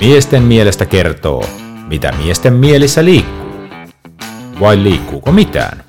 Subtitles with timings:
[0.00, 1.44] Miesten mielestä kertoo,
[1.88, 3.50] mitä miesten mielissä liikkuu.
[4.60, 5.84] Vai liikkuuko mitään?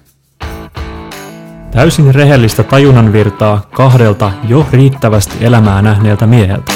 [1.71, 6.73] Täysin rehellistä tajunnan virtaa kahdelta jo riittävästi elämää nähneeltä mieheltä.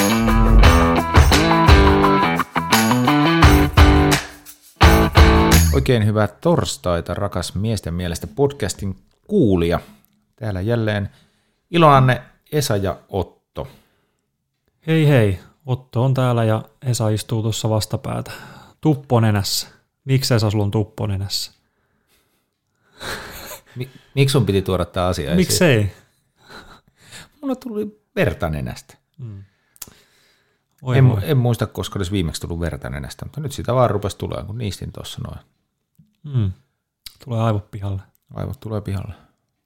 [5.73, 8.95] Oikein hyvää torstaita, rakas miesten mielestä podcastin
[9.27, 9.79] kuulija.
[10.35, 11.09] Täällä jälleen
[11.71, 12.21] Ilonanne,
[12.51, 13.67] Esa ja Otto.
[14.87, 18.31] Hei hei, Otto on täällä ja Esa istuu tuossa vastapäätä.
[18.81, 19.67] Tupponenässä.
[20.05, 21.51] Miksi Esa sulla on tupponenässä?
[23.75, 25.37] Mi- miksi sun piti tuoda tämä asia esiin?
[25.37, 25.91] Miksei?
[27.41, 28.97] Mulla tuli verta nenästä.
[29.17, 29.43] Mm.
[30.81, 31.21] Oi En, voi.
[31.23, 34.57] en, muista, koska olisi viimeksi tullut verta nenästä, mutta nyt sitä vaan rupesi tulemaan, kun
[34.57, 35.39] niistin tuossa noin.
[36.23, 36.51] Mm.
[37.25, 38.01] Tulee aivot pihalle.
[38.33, 39.13] Aivot tulee pihalle.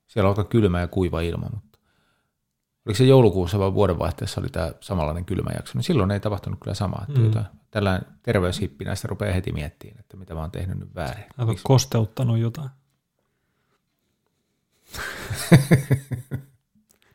[0.08, 1.69] Siellä on aika kylmä ja kuiva ilma, mutta
[2.86, 6.74] oliko se joulukuussa vai vuodenvaihteessa oli tämä samanlainen kylmä jakso, niin silloin ei tapahtunut kyllä
[6.76, 7.06] samaa.
[7.08, 7.26] Mm.
[7.26, 11.26] jotain, tällainen terveyshippi näistä rupeaa heti miettimään, että mitä mä oon tehnyt nyt väärin.
[11.38, 12.70] Oletko kosteuttanut jotain?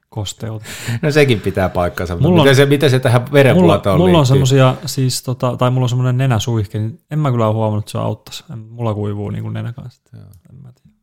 [0.08, 0.62] Kosteut.
[1.02, 4.10] No sekin pitää paikkansa, mutta Mulla on- miten, se, miten se tähän Mulla, verenpulatoon mulla
[4.18, 4.34] on liittyy?
[4.34, 7.92] semmosia, siis tota, tai mulla on semmoinen nenäsuihke, niin en mä kyllä ole huomannut, että
[7.92, 8.44] se auttaisi.
[8.52, 10.02] En- Mulla kuivuu niin kuin nenä kanssa.
[10.12, 10.22] Joo.
[10.50, 10.96] En mä tiedä.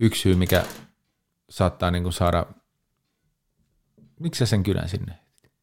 [0.00, 0.62] Yksi syy, mikä
[1.50, 2.46] saattaa niin kuin saada...
[4.20, 5.18] Miksi sä sen kynän sinne?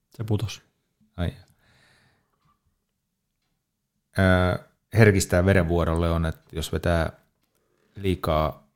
[0.10, 0.62] Se putos.
[1.18, 1.34] Ai.
[4.20, 7.12] Öö, herkistää verenvuorolle on, että jos vetää
[7.96, 8.68] liikaa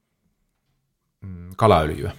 [1.22, 2.12] mm, kalaöljyä,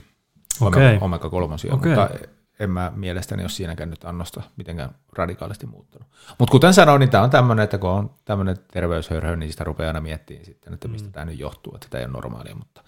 [0.60, 0.98] Okei.
[1.00, 1.70] omega 3 Okei.
[1.70, 2.10] mutta
[2.58, 6.08] en mä mielestäni ole siinäkään nyt annosta mitenkään radikaalisti muuttunut.
[6.38, 9.88] Mutta kuten sanoin, niin tämä on tämmöinen, että kun on tämmöinen terveyshörhö, niin sitä rupeaa
[9.88, 11.12] aina miettimään sitten, että mistä mm.
[11.12, 12.84] tämä nyt johtuu, että tämä ei ole normaalia, mutta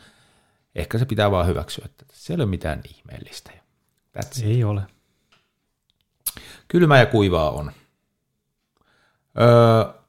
[0.75, 3.60] ehkä se pitää vaan hyväksyä, että siellä ei ole mitään ihmeellistä.
[4.19, 4.45] That's it.
[4.45, 4.83] Ei ole.
[6.69, 7.73] Kylmää ja kuivaa on.
[9.41, 10.01] Öö,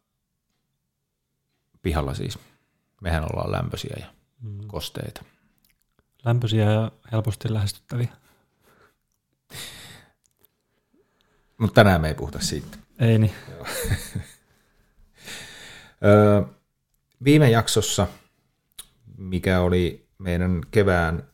[1.81, 2.39] pihalla siis.
[3.01, 4.05] Mehän ollaan lämpöisiä ja
[4.41, 4.67] Mm.
[4.67, 5.23] kosteita.
[6.25, 8.07] Lämpöisiä ja helposti lähestyttäviä.
[11.57, 12.77] Mutta tänään me ei puhuta siitä.
[12.99, 13.33] Ei niin.
[16.05, 16.41] Öö,
[17.23, 18.07] viime jaksossa,
[19.17, 21.30] mikä oli meidän kevään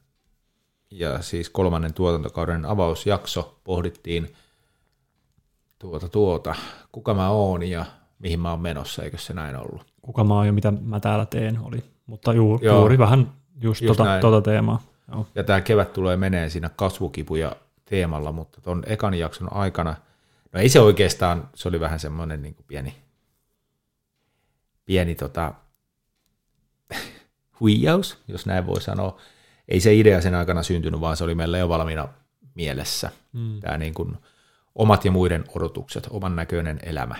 [0.91, 4.35] ja siis kolmannen tuotantokauden avausjakso, pohdittiin
[5.79, 6.55] tuota tuota,
[6.91, 7.85] kuka mä oon ja
[8.19, 9.85] mihin mä oon menossa, eikö se näin ollut?
[10.01, 11.83] Kuka mä oon ja mitä mä täällä teen oli.
[12.05, 12.79] Mutta juu, Joo.
[12.79, 14.81] juuri vähän just, Just tota, tota teemaa.
[15.11, 15.27] Joo.
[15.35, 17.55] Ja tämä kevät tulee menee siinä kasvukipuja
[17.85, 19.95] teemalla, mutta tuon ekan jakson aikana,
[20.53, 22.95] no ei se oikeastaan, se oli vähän semmoinen niin pieni,
[24.85, 25.53] pieni tota,
[27.59, 29.17] huijaus, jos näin voi sanoa.
[29.67, 32.07] Ei se idea sen aikana syntynyt, vaan se oli meillä jo valmiina
[32.55, 33.11] mielessä.
[33.33, 33.59] Mm.
[33.59, 34.17] Tämä niin kuin
[34.75, 37.15] omat ja muiden odotukset, oman näköinen elämä.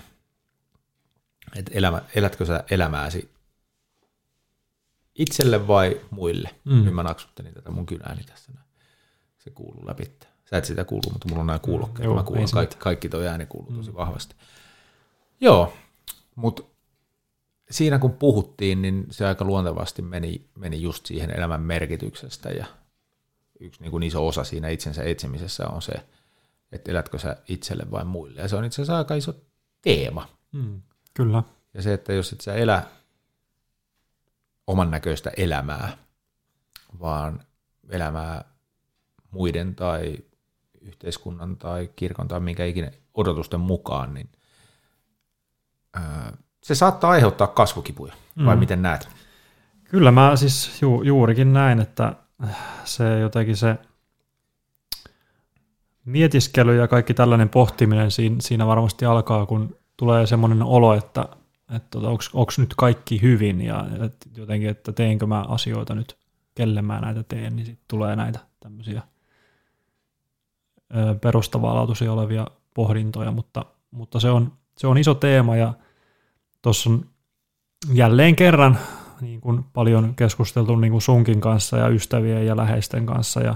[1.55, 3.29] Et elämä elätkö sä elämääsi
[5.15, 6.49] itselle vai muille?
[6.65, 6.73] Mm.
[6.73, 6.85] Mm.
[6.85, 8.51] Nyt mä naksuttelin tätä mun kynääni tässä.
[9.37, 10.11] Se kuuluu läpi.
[10.49, 12.05] Sä et sitä kuulu, mutta mulla on nämä kuulokkeet.
[12.05, 14.35] Joo, mä kuulen se kaikki, kaikki toi ääni kuuluu tosi vahvasti.
[15.41, 15.73] Joo,
[16.35, 16.63] mutta
[17.71, 22.65] siinä kun puhuttiin, niin se aika luontevasti meni, meni just siihen elämän merkityksestä ja
[23.59, 25.93] yksi niin kuin iso osa siinä itsensä etsimisessä on se,
[26.71, 28.41] että elätkö sä itselle vai muille.
[28.41, 29.33] Ja se on itse asiassa aika iso
[29.81, 30.29] teema.
[30.51, 30.81] Mm.
[31.13, 31.43] Kyllä.
[31.73, 32.83] Ja se, että jos et sä elä
[34.67, 35.97] oman näköistä elämää,
[36.99, 37.43] vaan
[37.89, 38.43] elämää
[39.31, 40.17] muiden tai
[40.81, 44.29] yhteiskunnan tai kirkon tai minkä ikinä odotusten mukaan, niin
[45.93, 48.13] ää, se saattaa aiheuttaa kasvukipuja.
[48.45, 48.59] Vai Mm.
[48.59, 49.09] miten näet?
[49.83, 52.15] Kyllä mä siis ju, juurikin näin, että
[52.83, 53.75] se jotenkin se
[56.05, 61.25] mietiskely ja kaikki tällainen pohtiminen siinä, siinä varmasti alkaa, kun tulee semmoinen olo, että,
[61.75, 61.99] että
[62.33, 66.17] onko nyt kaikki hyvin ja että jotenkin, että teenkö mä asioita nyt,
[66.55, 69.01] kelle mä näitä teen, niin sitten tulee näitä tämmöisiä
[70.95, 75.73] ö, perustavanlaatuisia olevia pohdintoja, mutta, mutta se, on, se on iso teema ja
[76.61, 77.05] tuossa on
[77.93, 78.77] jälleen kerran
[79.21, 83.55] niin kuin paljon keskusteltu niin kuin sunkin kanssa ja ystävien ja läheisten kanssa ja,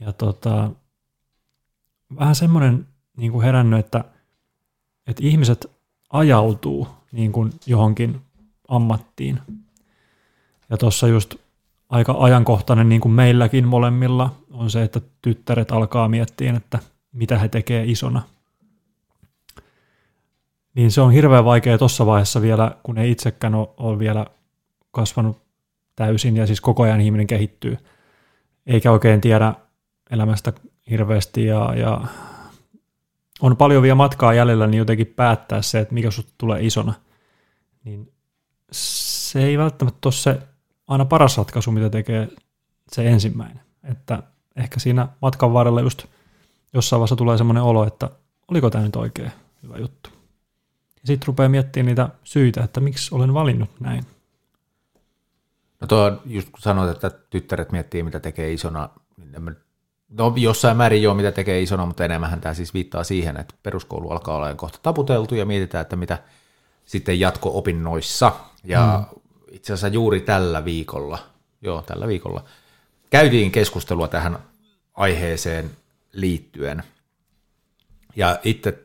[0.00, 0.70] ja tota,
[2.18, 2.86] vähän semmoinen
[3.16, 4.04] niin kuin herännyt, että,
[5.06, 5.70] että ihmiset
[6.10, 8.20] ajautuu niin kuin johonkin
[8.68, 9.40] ammattiin.
[10.70, 11.34] Ja tuossa just
[11.88, 16.78] aika ajankohtainen niin kuin meilläkin molemmilla on se, että tyttäret alkaa miettiä, että
[17.12, 18.22] mitä he tekee isona.
[20.74, 24.26] Niin se on hirveän vaikea tuossa vaiheessa vielä, kun ei itsekään ole, vielä
[24.90, 25.42] kasvanut
[25.96, 27.78] täysin ja siis koko ajan ihminen kehittyy,
[28.66, 29.54] eikä oikein tiedä
[30.10, 30.52] elämästä
[30.90, 32.00] hirveästi ja, ja
[33.40, 36.94] on paljon vielä matkaa jäljellä, niin jotenkin päättää se, että mikä sinusta tulee isona,
[37.84, 38.12] niin
[38.72, 40.38] se ei välttämättä ole se
[40.86, 42.28] aina paras ratkaisu, mitä tekee
[42.92, 43.60] se ensimmäinen.
[43.90, 44.22] Että
[44.56, 46.04] ehkä siinä matkan varrella just
[46.74, 48.10] jossain vaiheessa tulee semmoinen olo, että
[48.48, 49.32] oliko tämä nyt oikein
[49.62, 50.13] hyvä juttu.
[51.04, 54.06] Ja sitten rupeaa miettimään niitä syitä, että miksi olen valinnut näin.
[55.80, 59.56] No tuo just kun sanoit, että tyttäret miettii, mitä tekee isona, niin
[60.08, 64.10] no jossain määrin joo, mitä tekee isona, mutta enemmän tämä siis viittaa siihen, että peruskoulu
[64.10, 66.18] alkaa olla kohta taputeltu ja mietitään, että mitä
[66.84, 68.32] sitten jatko-opinnoissa.
[68.64, 69.20] Ja mm.
[69.50, 71.18] itse asiassa juuri tällä viikolla,
[71.62, 72.44] joo tällä viikolla,
[73.10, 74.38] käytiin keskustelua tähän
[74.94, 75.70] aiheeseen
[76.12, 76.82] liittyen.
[78.16, 78.84] Ja itse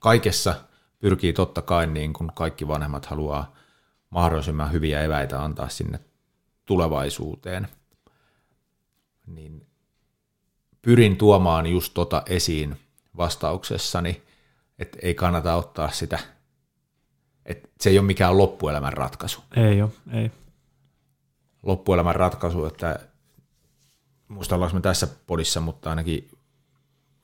[0.00, 0.54] kaikessa
[0.98, 3.54] pyrkii totta kai, niin kuin kaikki vanhemmat haluaa
[4.10, 6.00] mahdollisimman hyviä eväitä antaa sinne
[6.64, 7.68] tulevaisuuteen,
[9.26, 9.66] niin
[10.82, 12.80] pyrin tuomaan just tota esiin
[13.16, 14.22] vastauksessani,
[14.78, 16.18] että ei kannata ottaa sitä,
[17.46, 19.42] että se ei ole mikään loppuelämän ratkaisu.
[19.56, 20.30] Ei ole, ei.
[21.62, 22.98] Loppuelämän ratkaisu, että
[24.28, 26.30] muistellaanko me tässä podissa, mutta ainakin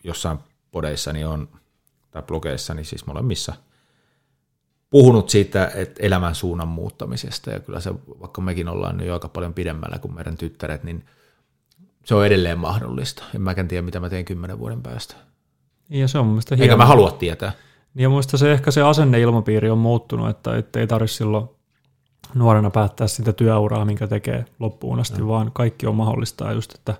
[0.04, 0.38] jossain
[0.70, 1.48] podeissani on,
[2.12, 3.54] tai blogeissani siis molemmissa,
[4.90, 9.54] puhunut siitä että elämän suunnan muuttamisesta, ja kyllä se, vaikka mekin ollaan jo aika paljon
[9.54, 11.04] pidemmällä kuin meidän tyttäret, niin
[12.04, 13.24] se on edelleen mahdollista.
[13.34, 15.14] En mäkään tiedä, mitä mä teen kymmenen vuoden päästä.
[15.88, 17.52] Ja se on mun mielestä Eikä mä halua tietää.
[17.94, 21.48] Ja mun se ehkä se asenneilmapiiri on muuttunut, että ei tarvitse silloin
[22.34, 25.28] nuorena päättää sitä työuraa, minkä tekee loppuun asti, no.
[25.28, 26.44] vaan kaikki on mahdollista.
[26.44, 26.94] Ja just, että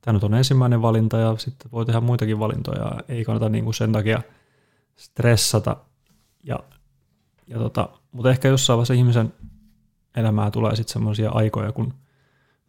[0.00, 2.92] tämä nyt on ensimmäinen valinta ja sitten voi tehdä muitakin valintoja.
[3.08, 4.22] Ei kannata niin kuin sen takia
[5.00, 5.76] stressata.
[6.44, 6.58] Ja,
[7.46, 9.32] ja tota, mutta ehkä jossain vaiheessa ihmisen
[10.16, 11.94] elämää tulee sitten semmoisia aikoja, kun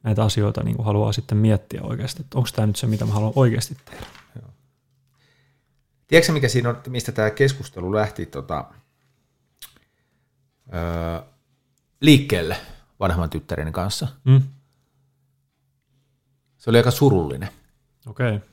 [0.03, 3.33] näitä asioita niin haluaa sitten miettiä oikeasti, että onko tämä nyt se, mitä mä haluan
[3.35, 4.05] oikeasti tehdä.
[4.41, 4.49] Joo.
[6.07, 8.65] Tiedätkö mikä siinä on, mistä tämä keskustelu lähti tota,
[10.73, 11.21] öö,
[12.01, 12.57] liikkeelle
[12.99, 14.07] vanhemman tyttären kanssa?
[14.23, 14.41] Mm.
[16.57, 17.49] Se oli aika surullinen.
[18.07, 18.35] Okei.
[18.35, 18.47] Okay.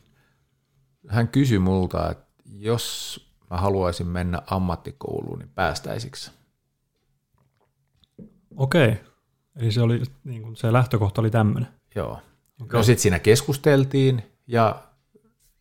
[1.08, 6.16] Hän kysyi multa, että jos mä haluaisin mennä ammattikouluun, niin päästäisikö?
[8.56, 9.00] Okei.
[9.56, 11.68] Eli se, oli, niin kuin se lähtökohta oli tämmöinen.
[11.94, 12.20] Joo.
[12.62, 12.78] Okay.
[12.78, 14.82] No sitten siinä keskusteltiin ja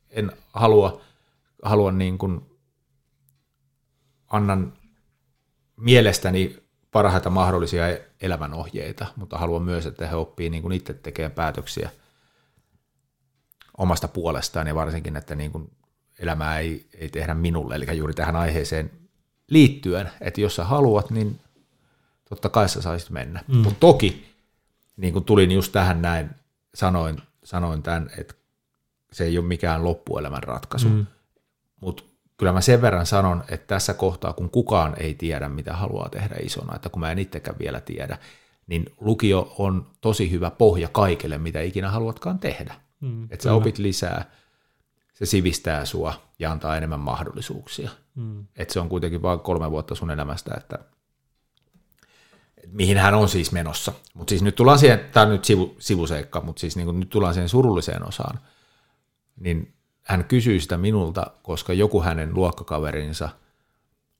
[0.10, 1.02] en halua,
[1.64, 2.42] halua niin kuin
[4.28, 4.74] annan
[5.76, 7.84] mielestäni parhaita mahdollisia
[8.22, 11.90] elämänohjeita, mutta haluan myös, että he oppii niin kuin itse tekemään päätöksiä
[13.78, 15.72] omasta puolestaan ja varsinkin, että niin kuin
[16.20, 18.92] elämää ei, ei tehdä minulle, eli juuri tähän aiheeseen
[19.48, 21.40] liittyen, että jos sä haluat, niin
[22.30, 23.44] totta kai sä saisit mennä.
[23.48, 23.56] Mm.
[23.56, 24.26] Mutta toki,
[24.98, 26.30] niin kuin tulin just tähän näin,
[26.76, 28.34] sanoin, sanoin tämän, että
[29.12, 30.90] se ei ole mikään loppuelämän ratkaisu.
[30.90, 31.06] Mm.
[31.82, 32.04] Mutta
[32.38, 36.36] kyllä mä sen verran sanon, että tässä kohtaa, kun kukaan ei tiedä, mitä haluaa tehdä
[36.44, 38.18] isona, että kun mä en itsekään vielä tiedä,
[38.68, 42.76] niin lukio on tosi hyvä pohja kaikelle, mitä ikinä haluatkaan tehdä.
[43.02, 44.26] Mm, että sä opit lisää,
[45.18, 47.90] se sivistää sua ja antaa enemmän mahdollisuuksia.
[48.16, 48.46] Mm.
[48.56, 50.80] Että se on kuitenkin vain kolme vuotta sun elämästä, että
[52.68, 53.94] mihin hän on siis menossa.
[54.14, 57.34] Mutta siis nyt tullaan siihen, tämä on nyt sivu, sivuseikka, mutta siis niin nyt tullaan
[57.34, 58.40] siihen surulliseen osaan,
[59.40, 59.74] niin
[60.04, 63.30] hän kysyy sitä minulta, koska joku hänen luokkakaverinsa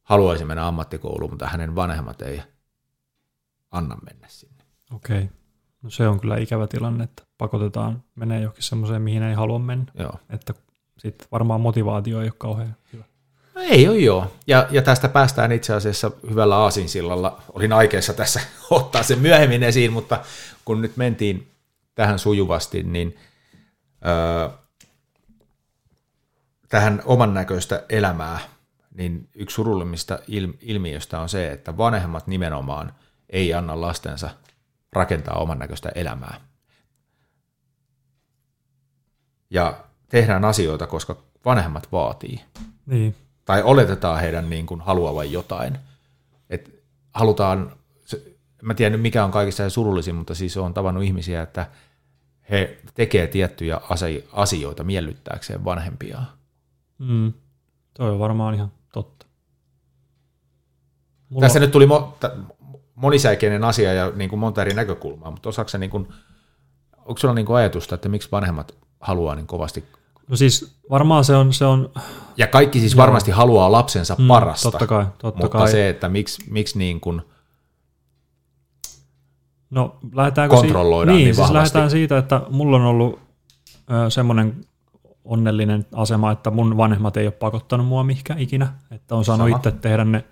[0.04, 2.42] haluaisi mennä ammattikouluun, mutta hänen vanhemmat ei
[3.72, 4.64] anna mennä sinne.
[4.96, 5.18] Okei.
[5.18, 5.28] Okay.
[5.82, 9.92] No se on kyllä ikävä tilanne, että pakotetaan menee johonkin semmoiseen, mihin ei halua mennä.
[10.00, 10.14] Joo.
[10.30, 10.54] Että
[10.98, 13.04] sitten varmaan motivaatio ei ole kauhean hyvä.
[13.56, 14.34] No ei ole joo.
[14.48, 17.42] Ja, ja tästä päästään itse asiassa hyvällä aasinsillalla.
[17.54, 20.24] Olin aikeessa tässä ottaa sen myöhemmin esiin, mutta
[20.66, 21.52] kun nyt mentiin
[21.96, 23.18] tähän sujuvasti, niin
[24.06, 24.50] öö,
[26.70, 28.40] tähän oman näköistä elämää,
[28.94, 30.20] niin yksi surullimmista
[30.62, 32.94] ilmiöistä on se, että vanhemmat nimenomaan
[33.30, 34.30] ei anna lastensa
[34.94, 36.42] rakentaa oman näköistä elämää.
[39.50, 42.42] Ja tehdään asioita, koska vanhemmat vaatii.
[42.86, 43.16] Niin.
[43.46, 45.78] Tai oletetaan heidän niin kuin haluavan jotain.
[46.50, 46.84] Et
[47.14, 47.72] halutaan,
[48.62, 51.68] mä tiedän mikä on kaikista surullisin, mutta siis on tavannut ihmisiä, että
[52.50, 53.82] he tekee tiettyjä
[54.34, 56.28] asioita miellyttääkseen vanhempiaan.
[56.98, 57.34] Mm.
[57.94, 59.26] Toi on varmaan ihan totta.
[61.30, 61.42] Mulla...
[61.42, 62.30] Tässä nyt tuli mo-
[62.96, 66.08] monisäikeinen asia ja niin kuin monta eri näkökulmaa, mutta osaako niin kuin,
[66.98, 69.86] onko sulla niin kuin ajatusta, että miksi vanhemmat haluaa niin kovasti
[70.28, 71.54] No siis varmaan se on...
[71.54, 71.92] Se on
[72.38, 73.02] ja kaikki siis joo.
[73.02, 74.72] varmasti haluaa lapsensa mm, parasta.
[74.72, 75.72] Totta kai, totta mutta kai.
[75.72, 77.22] se, että miksi, miksi niin kuin
[79.70, 80.00] no,
[80.50, 83.20] kontrolloidaan si- niin, niin siis lähdetään siitä, että mulla on ollut
[83.92, 84.66] ö, semmoinen
[85.26, 89.58] onnellinen asema, että mun vanhemmat ei ole pakottanut mua mihinkään ikinä, että on saanut Sama.
[89.58, 90.26] itse tehdä ne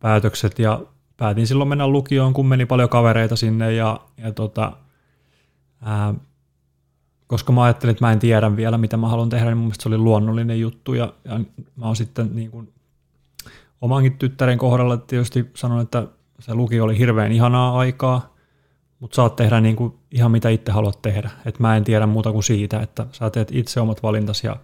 [0.00, 0.80] päätökset ja
[1.16, 4.72] päätin silloin mennä lukioon, kun meni paljon kavereita sinne ja, ja tota,
[5.82, 6.14] ää,
[7.32, 9.82] koska mä ajattelin, että mä en tiedä vielä, mitä mä haluan tehdä, niin mun mielestä
[9.82, 11.40] se oli luonnollinen juttu ja, ja
[11.76, 12.72] mä oon sitten niin kuin
[13.80, 16.06] omankin tyttären kohdalla tietysti sanon, että
[16.40, 18.34] se lukio oli hirveän ihanaa aikaa,
[19.00, 21.30] mutta saat tehdä niin kuin ihan mitä itse haluat tehdä.
[21.46, 24.56] Et mä en tiedä muuta kuin siitä, että sä teet itse omat valintasi ja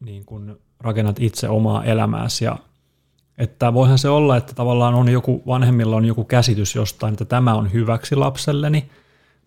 [0.00, 2.44] niin kuin rakennat itse omaa elämääsi.
[2.44, 2.56] Ja,
[3.38, 7.54] että voihan se olla, että tavallaan on joku, vanhemmilla on joku käsitys jostain, että tämä
[7.54, 8.90] on hyväksi lapselleni,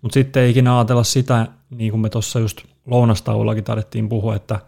[0.01, 4.59] mutta sitten ei ikinä ajatella sitä, niin kuin me tuossa just lounastauollakin taidettiin puhua, että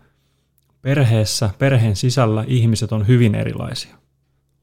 [0.81, 3.95] perheessä, perheen sisällä ihmiset on hyvin erilaisia.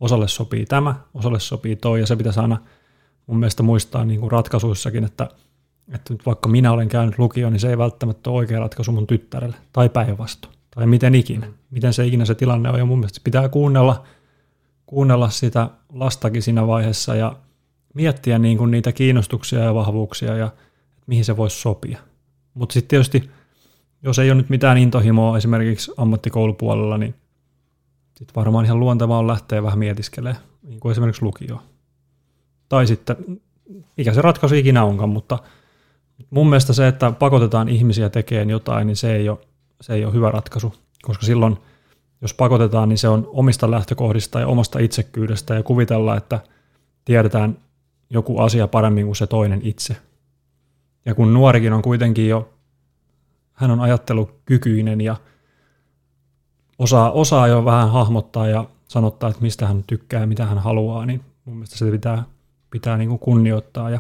[0.01, 2.59] Osalle sopii tämä, osalle sopii toi, ja se pitäisi aina
[3.27, 5.29] mun mielestä muistaa niin kuin ratkaisuissakin, että,
[5.95, 9.07] että nyt vaikka minä olen käynyt lukioon, niin se ei välttämättä ole oikea ratkaisu mun
[9.07, 13.21] tyttärelle, tai päinvastoin, tai miten ikinä, miten se ikinä se tilanne on, ja mun mielestä
[13.25, 14.03] pitää kuunnella,
[14.87, 17.37] kuunnella sitä lastakin siinä vaiheessa, ja
[17.95, 20.51] miettiä niin kuin niitä kiinnostuksia ja vahvuuksia, ja
[21.07, 21.99] mihin se voisi sopia.
[22.55, 23.31] Mutta sitten tietysti,
[24.03, 27.15] jos ei ole nyt mitään intohimoa esimerkiksi ammattikoulupuolella, niin
[28.15, 31.63] sitten varmaan ihan luontevaa on lähteä vähän mietiskelemään, niin kuin esimerkiksi lukioon.
[32.69, 33.17] Tai sitten,
[33.97, 35.39] mikä se ratkaisu ikinä onkaan, mutta
[36.31, 39.39] mun mielestä se, että pakotetaan ihmisiä tekemään jotain, niin se ei ole,
[39.81, 41.57] se ei ole hyvä ratkaisu, koska silloin,
[42.21, 46.41] jos pakotetaan, niin se on omista lähtökohdista ja omasta itsekkyydestä ja kuvitella, että
[47.05, 47.59] tiedetään
[48.11, 49.97] joku asia paremmin kuin se toinen itse.
[51.05, 52.55] Ja kun nuorikin on kuitenkin jo,
[53.53, 55.17] hän on ajattelukykyinen ja
[56.79, 61.07] osaa, osaa jo vähän hahmottaa ja sanottaa, että mistä hän tykkää ja mitä hän haluaa,
[61.07, 62.23] niin mun mielestä se pitää,
[62.71, 63.99] pitää niin kuin kunnioittaa ja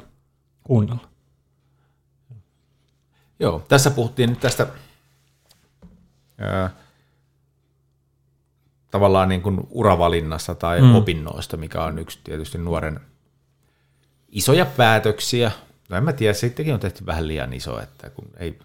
[0.64, 1.08] kuunnella.
[3.40, 4.66] Joo, tässä puhuttiin nyt tästä
[6.38, 6.70] ää,
[8.90, 10.94] tavallaan niin kuin uravalinnassa tai mm.
[10.94, 13.00] opinnoista, mikä on yksi tietysti nuoren
[14.28, 15.50] isoja päätöksiä.
[15.92, 18.58] No en mä tiedä, sittenkin on tehty vähän liian iso, että kun ei,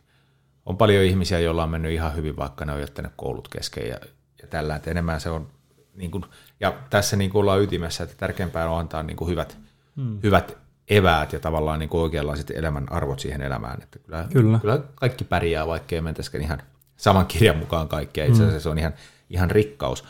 [0.65, 3.97] on paljon ihmisiä, joilla on mennyt ihan hyvin, vaikka ne on jättänyt koulut kesken ja,
[4.41, 5.47] ja tällä, että enemmän se on,
[5.95, 6.23] niin kuin,
[6.59, 9.57] ja tässä niin kuin ollaan ytimessä, että tärkeämpää on antaa niin kuin hyvät,
[9.95, 10.19] hmm.
[10.23, 10.57] hyvät
[10.89, 13.83] eväät ja tavallaan niin kuin oikeanlaiset elämän arvot siihen elämään.
[13.83, 14.59] Että kyllä, Kyllä.
[14.59, 16.61] kyllä kaikki pärjää, vaikka ei mentäisikään ihan
[16.97, 18.25] saman kirjan mukaan kaikkea.
[18.25, 18.93] Itse asiassa se on ihan,
[19.29, 20.03] ihan rikkaus.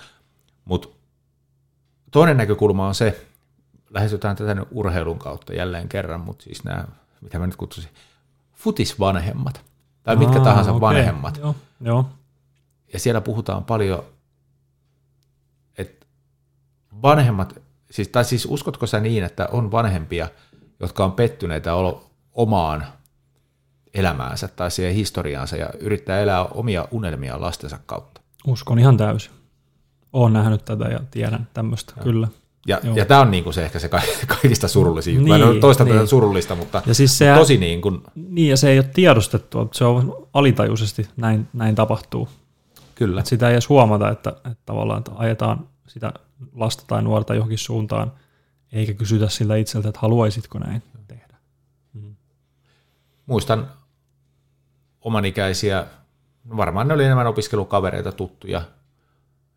[0.66, 0.88] Mutta
[2.12, 3.28] toinen näkökulma on se,
[3.90, 6.86] lähestytään tätä nyt urheilun kautta jälleen kerran, mutta siis nämä,
[7.22, 7.92] mitä mä nyt kutsusin,
[8.54, 9.62] futisvanhemmat,
[10.04, 10.82] tai mitkä Aa, tahansa okei.
[10.82, 11.38] vanhemmat.
[11.38, 12.10] Joo, joo.
[12.94, 14.04] Ja siellä puhutaan paljon,
[15.78, 16.06] että
[17.02, 17.60] vanhemmat,
[17.92, 20.30] siis, tai siis uskotko sä niin, että on vanhempia,
[20.80, 22.86] jotka on pettyneitä olo, omaan
[23.94, 28.22] elämäänsä tai siihen historiaansa ja yrittää elää omia unelmia lastensa kautta?
[28.48, 29.32] Uskon ihan täysin.
[30.14, 32.28] Olen nähnyt tätä ja tiedän tämmöistä, kyllä.
[32.68, 32.96] Ja, Joo.
[32.96, 34.02] ja tämä on niinku se ehkä se ka-
[34.42, 35.24] kaikista surullisin juttu.
[35.26, 36.08] Niin, Mä en ole toista niin.
[36.08, 39.78] surullista, mutta, Ja siis se, tosi niin kuin, niin, ja se ei ole tiedostettua, mutta
[39.78, 42.30] se on alitajuisesti näin, näin tapahtuu.
[42.96, 43.20] kyllä.
[43.20, 46.14] Et sitä ei edes huomata, että, että tavallaan että ajetaan sitä
[46.56, 48.12] lasta tai nuorta johonkin suuntaan,
[48.72, 51.38] eikä kysytä siltä itseltä, että haluaisitko näin tehdä.
[53.26, 53.68] Muistan
[55.02, 55.86] omanikäisiä,
[56.58, 58.62] varmaan ne oli enemmän opiskelukavereita tuttuja.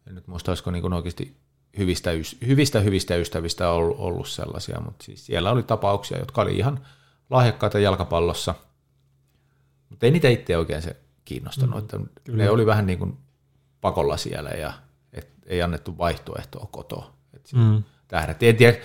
[0.06, 1.36] En nyt muista, olisiko niin oikeasti
[1.78, 2.10] hyvistä,
[2.46, 6.86] hyvistä, hyvistä ystävistä ollut, ollut sellaisia, mutta siis siellä oli tapauksia, jotka oli ihan
[7.30, 8.54] lahjakkaita jalkapallossa,
[9.90, 12.44] mutta ei niitä itse oikein se kiinnostanut, mm, että kyllä.
[12.44, 13.18] ne oli vähän niin kuin
[13.80, 14.72] pakolla siellä ja
[15.12, 17.12] et, ei annettu vaihtoehtoa kotoa.
[17.34, 17.82] Et Mm.
[18.08, 18.50] tähdättiin.
[18.50, 18.78] En tiedä,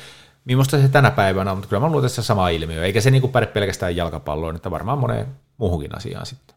[0.46, 2.86] millaista se tänä päivänä on, mutta kyllä mä luulen, se sama ilmiö.
[2.86, 5.28] Eikä se niinku päde pelkästään jalkapalloon, että varmaan moneen
[5.58, 6.56] muuhunkin asiaan sitten.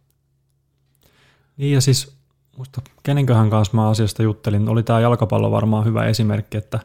[1.56, 2.17] Niin ja siis,
[2.59, 6.81] muista kenenköhän kanssa mä asiasta juttelin, oli tämä jalkapallo varmaan hyvä esimerkki, että,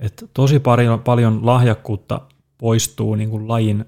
[0.00, 2.20] että tosi paljon, paljon lahjakkuutta
[2.58, 3.84] poistuu niin kuin lajin,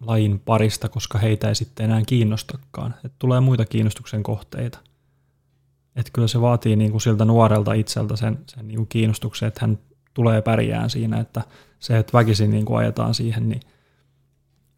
[0.00, 2.94] lajin parista, koska heitä ei sitten enää kiinnostakaan.
[3.04, 4.78] Että tulee muita kiinnostuksen kohteita.
[5.96, 9.60] Että kyllä se vaatii niin kuin siltä nuorelta itseltä sen, sen niin kuin kiinnostuksen, että
[9.60, 9.78] hän
[10.14, 11.42] tulee pärjään siinä, että
[11.78, 13.60] se, että väkisin niin kuin ajetaan siihen, niin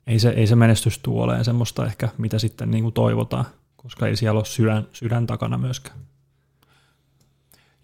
[0.06, 3.44] ei se, ei se menestys tule olemaan semmoista ehkä, mitä sitten niin kuin toivotaan,
[3.84, 5.98] koska ei siellä ole sydän, sydän takana myöskään.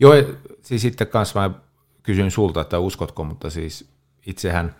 [0.01, 0.13] Joo,
[0.63, 1.51] siis sitten kanssa mä
[2.03, 3.91] kysyin sulta, että uskotko, mutta siis
[4.27, 4.77] itsehän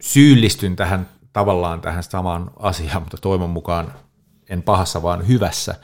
[0.00, 3.92] syyllistyn tähän tavallaan tähän samaan asiaan, mutta toivon mukaan
[4.48, 5.74] en pahassa, vaan hyvässä.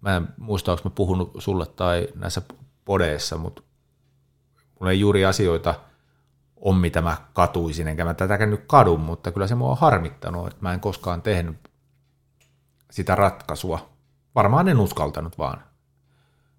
[0.00, 2.42] Mä en muista, onko mä puhunut sulle tai näissä
[2.84, 3.62] podeissa, mutta
[4.80, 5.74] mulla ei juuri asioita
[6.56, 10.46] on, mitä mä katuisin, enkä mä tätäkään nyt kadun, mutta kyllä se mua on harmittanut,
[10.46, 11.65] että mä en koskaan tehnyt
[12.90, 13.88] sitä ratkaisua,
[14.34, 15.62] varmaan en uskaltanut vaan.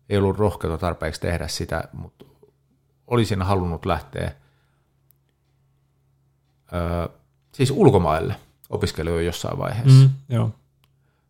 [0.09, 2.25] Ei ollut rohkeutta tarpeeksi tehdä sitä, mutta
[3.07, 4.31] olisin halunnut lähteä
[6.73, 7.07] öö,
[7.51, 8.35] siis ulkomaille
[8.69, 10.03] opiskelijoille jossain vaiheessa.
[10.03, 10.51] Mm, joo.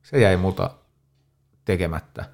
[0.04, 0.72] Se jäi multa
[1.66, 2.26] tekemättä.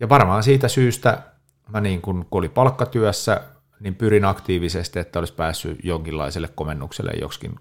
[0.00, 1.22] Ja varmaan siitä syystä
[1.68, 3.40] mä niin kun, kun oli palkkatyössä,
[3.80, 7.60] niin pyrin aktiivisesti, että olisi päässyt jonkinlaiselle komennukselle joksikin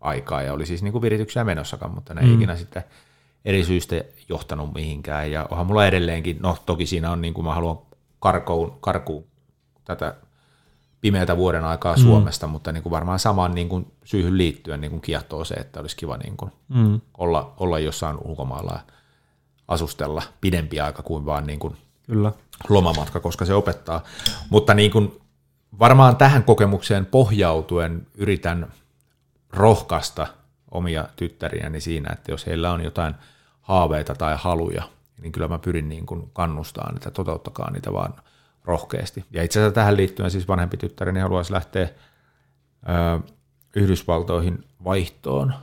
[0.00, 2.34] aikaa, ja oli siis niin kuin virityksiä menossakaan, mutta ne mm.
[2.34, 2.84] ikinä sitten
[3.44, 7.54] eri syistä johtanut mihinkään, ja onhan mulla edelleenkin, no toki siinä on niin kuin mä
[7.54, 7.78] haluan
[8.20, 9.24] karkuun, karkuun
[9.84, 10.14] tätä
[11.00, 12.02] pimeätä vuoden aikaa mm.
[12.02, 15.80] Suomesta, mutta niin kuin varmaan samaan niin kuin syyhyn liittyen niin kuin kiehtoo se, että
[15.80, 17.00] olisi kiva niin kuin mm.
[17.18, 18.80] olla, olla jossain ulkomailla ja
[19.68, 22.32] asustella pidempi aika kuin vaan niin kuin Kyllä.
[22.68, 24.04] lomamatka, koska se opettaa.
[24.50, 25.20] Mutta niin kuin
[25.78, 28.72] varmaan tähän kokemukseen pohjautuen yritän
[29.50, 30.26] rohkaista
[30.70, 33.14] omia tyttäriäni siinä, että jos heillä on jotain
[33.62, 34.82] haaveita tai haluja,
[35.20, 38.14] niin kyllä mä pyrin niin kuin kannustamaan, että toteuttakaa niitä vaan
[38.64, 39.24] rohkeasti.
[39.30, 43.32] Ja itse asiassa tähän liittyen siis vanhempi tyttäreni haluaisi lähteä ö,
[43.76, 45.54] Yhdysvaltoihin vaihtoon,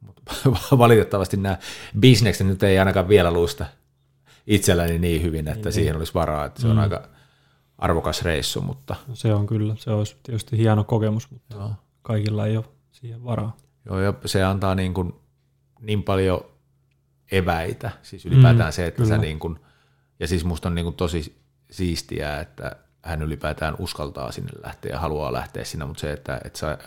[0.00, 0.32] mutta
[0.78, 1.58] valitettavasti nämä
[2.00, 3.66] bisnekset nyt ei ainakaan vielä luista
[4.46, 6.82] itselläni niin hyvin, että niin, siihen olisi varaa, että se on mm.
[6.82, 7.08] aika
[7.78, 8.60] arvokas reissu.
[8.60, 8.96] Mutta...
[9.14, 11.70] Se on kyllä, se olisi tietysti hieno kokemus, mutta Joo.
[12.02, 13.56] kaikilla ei ole siihen varaa.
[13.84, 15.14] Joo, ja se antaa niin, kuin
[15.80, 16.44] niin paljon
[17.32, 19.08] eväitä, siis ylipäätään mm, se, että kyllä.
[19.08, 19.58] sä niin kuin,
[20.20, 25.00] ja siis musta on niin kuin tosi siistiä, että hän ylipäätään uskaltaa sinne lähteä ja
[25.00, 26.78] haluaa lähteä sinne, mutta se, että, että sä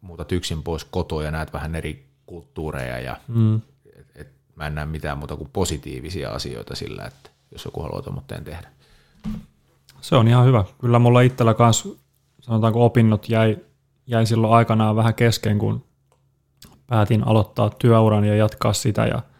[0.00, 3.56] muutat yksin pois kotoa ja näet vähän eri kulttuureja ja mm.
[3.96, 8.02] et, et, mä en näe mitään muuta kuin positiivisia asioita sillä, että jos joku haluaa
[8.02, 8.68] tuommoitteen tehdä.
[10.00, 10.64] Se on ihan hyvä.
[10.80, 11.88] Kyllä mulla itsellä kanssa,
[12.40, 13.58] sanotaanko opinnot jäi,
[14.06, 15.84] jäi silloin aikanaan vähän kesken, kun
[16.86, 19.22] päätin aloittaa työuran ja jatkaa sitä ja–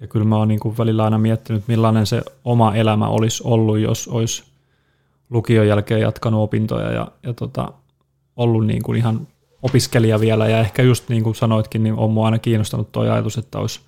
[0.00, 3.78] ja kyllä mä oon niin kuin välillä aina miettinyt, millainen se oma elämä olisi ollut,
[3.78, 4.44] jos olisi
[5.30, 7.72] lukion jälkeen jatkanut opintoja ja, ja tota,
[8.36, 9.28] ollut niin kuin ihan
[9.62, 10.48] opiskelija vielä.
[10.48, 13.80] Ja ehkä just niin kuin sanoitkin, niin on mua aina kiinnostanut tuo ajatus, että olisi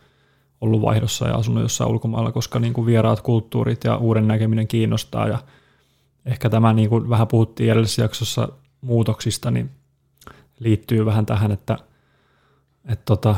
[0.60, 5.28] ollut vaihdossa ja asunut jossain ulkomailla, koska niin kuin vieraat kulttuurit ja uuden näkeminen kiinnostaa.
[5.28, 5.38] Ja
[6.26, 8.48] ehkä tämä, niin kuin vähän puhuttiin edellisessä jaksossa
[8.80, 9.70] muutoksista, niin
[10.58, 11.78] liittyy vähän tähän, että,
[12.84, 13.36] että tota,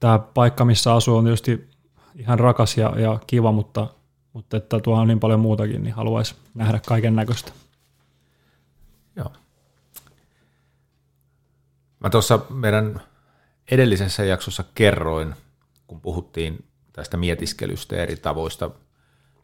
[0.00, 1.70] tämä paikka, missä asuu, on tietysti
[2.14, 3.86] ihan rakas ja, ja kiva, mutta,
[4.32, 7.52] mutta että tuolla on niin paljon muutakin, niin haluaisi nähdä kaiken näköistä.
[9.16, 9.32] Joo.
[12.00, 13.00] Mä tuossa meidän
[13.70, 15.34] edellisessä jaksossa kerroin,
[15.86, 18.70] kun puhuttiin tästä mietiskelystä ja eri tavoista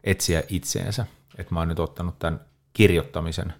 [0.03, 1.05] etsiä itseensä,
[1.37, 2.39] että mä oon nyt ottanut tämän
[2.73, 3.53] kirjoittamisen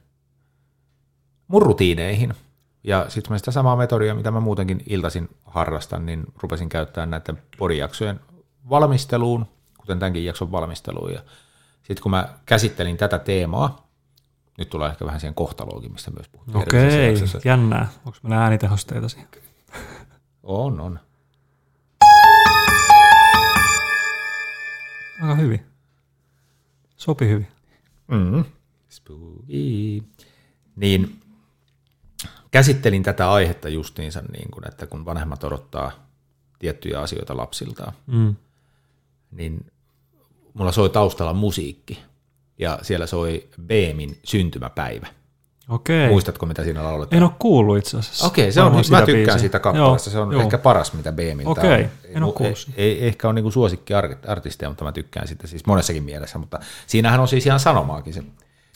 [1.48, 2.34] mun rutiineihin–
[2.84, 7.42] ja sitten mä sitä samaa metodia, mitä mä muutenkin iltaisin harrastan, niin rupesin käyttämään näiden
[7.58, 8.20] podijaksojen
[8.70, 9.46] valmisteluun,
[9.78, 11.14] kuten tämänkin jakson valmisteluun.
[11.14, 11.22] Ja
[11.84, 13.88] sitten kun mä käsittelin tätä teemaa,
[14.58, 16.58] nyt tulee ehkä vähän siihen kohtaloonkin, mistä myös puhuttiin.
[16.58, 17.16] Okei,
[17.46, 17.88] jännää.
[18.06, 19.28] Onko meillä äänitehosteita siihen?
[20.44, 21.00] On, on.
[25.22, 25.66] Aika hyvin.
[26.98, 27.48] Sopi hyvin.
[28.08, 28.44] Mm.
[28.90, 30.04] Spooky.
[30.76, 31.21] Niin
[32.52, 35.92] käsittelin tätä aihetta justiinsa, niin kuin, että kun vanhemmat odottaa
[36.60, 38.36] tiettyjä asioita lapsiltaan, mm.
[39.32, 39.66] niin
[40.54, 42.00] mulla soi taustalla musiikki
[42.58, 45.08] ja siellä soi Beemin syntymäpäivä.
[45.70, 46.10] Okei.
[46.10, 47.18] Muistatko, mitä siinä lauletaan?
[47.18, 48.28] En ole kuullut itse asiassa.
[48.28, 49.38] Okei, se on, mä tykkään biisiä.
[49.38, 50.10] siitä kappaleesta.
[50.10, 50.42] Se on joo.
[50.42, 52.70] ehkä paras, mitä Beemiltä Okei, en ole kuullut.
[52.78, 53.94] Ei, ei, ehkä ole niinku suosikki
[54.28, 56.38] artisteja, mutta mä tykkään sitä siis monessakin mielessä.
[56.38, 58.24] Mutta siinähän on siis ihan sanomaakin se.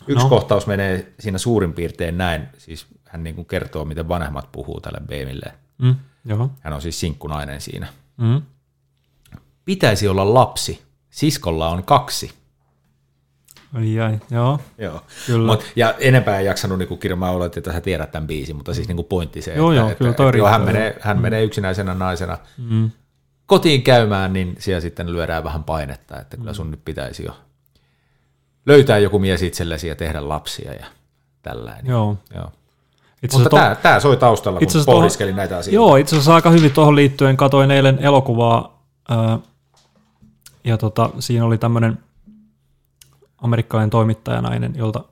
[0.07, 0.29] Yksi no.
[0.29, 5.00] kohtaus menee siinä suurin piirtein näin, siis hän niin kuin kertoo, miten vanhemmat puhuu tälle
[5.08, 5.54] Beemille.
[5.78, 6.50] Mm, joo.
[6.62, 7.88] Hän on siis sinkkunainen siinä.
[8.18, 8.41] Mm.
[9.65, 10.82] Pitäisi olla lapsi.
[11.10, 12.32] Siskolla on kaksi.
[13.74, 14.60] Ai ai, joo.
[14.78, 15.02] joo.
[15.26, 15.52] Kyllä.
[15.52, 18.74] Mut, ja enempää ei jaksanut niin kirjoittaa, mä oletin, että sä tiedät tämän biisin, mutta
[18.74, 21.18] siis niin kuin pointti se, joo, että, joo, että, kyllä että, joo, hän, menee, hän
[21.18, 21.22] mm.
[21.22, 22.91] menee yksinäisenä naisena mm.
[23.46, 26.72] kotiin käymään, niin siellä sitten lyödään vähän painetta, että kyllä sun mm.
[26.72, 27.38] nyt pitäisi jo
[28.65, 30.86] löytää joku mies itsellesi ja tehdä lapsia ja
[31.41, 31.86] tällainen.
[31.86, 32.18] Joo.
[32.36, 32.52] joo.
[33.25, 33.55] Itse Mutta to...
[33.55, 35.75] tämä, tämä soi taustalla, kun pohdiskelin tohon, näitä asioita.
[35.75, 39.39] Joo, itse asiassa aika hyvin tuohon liittyen katoin eilen elokuvaa, ää,
[40.63, 41.99] ja tota, siinä oli tämmöinen
[43.38, 45.03] amerikkalainen toimittajanainen, jolta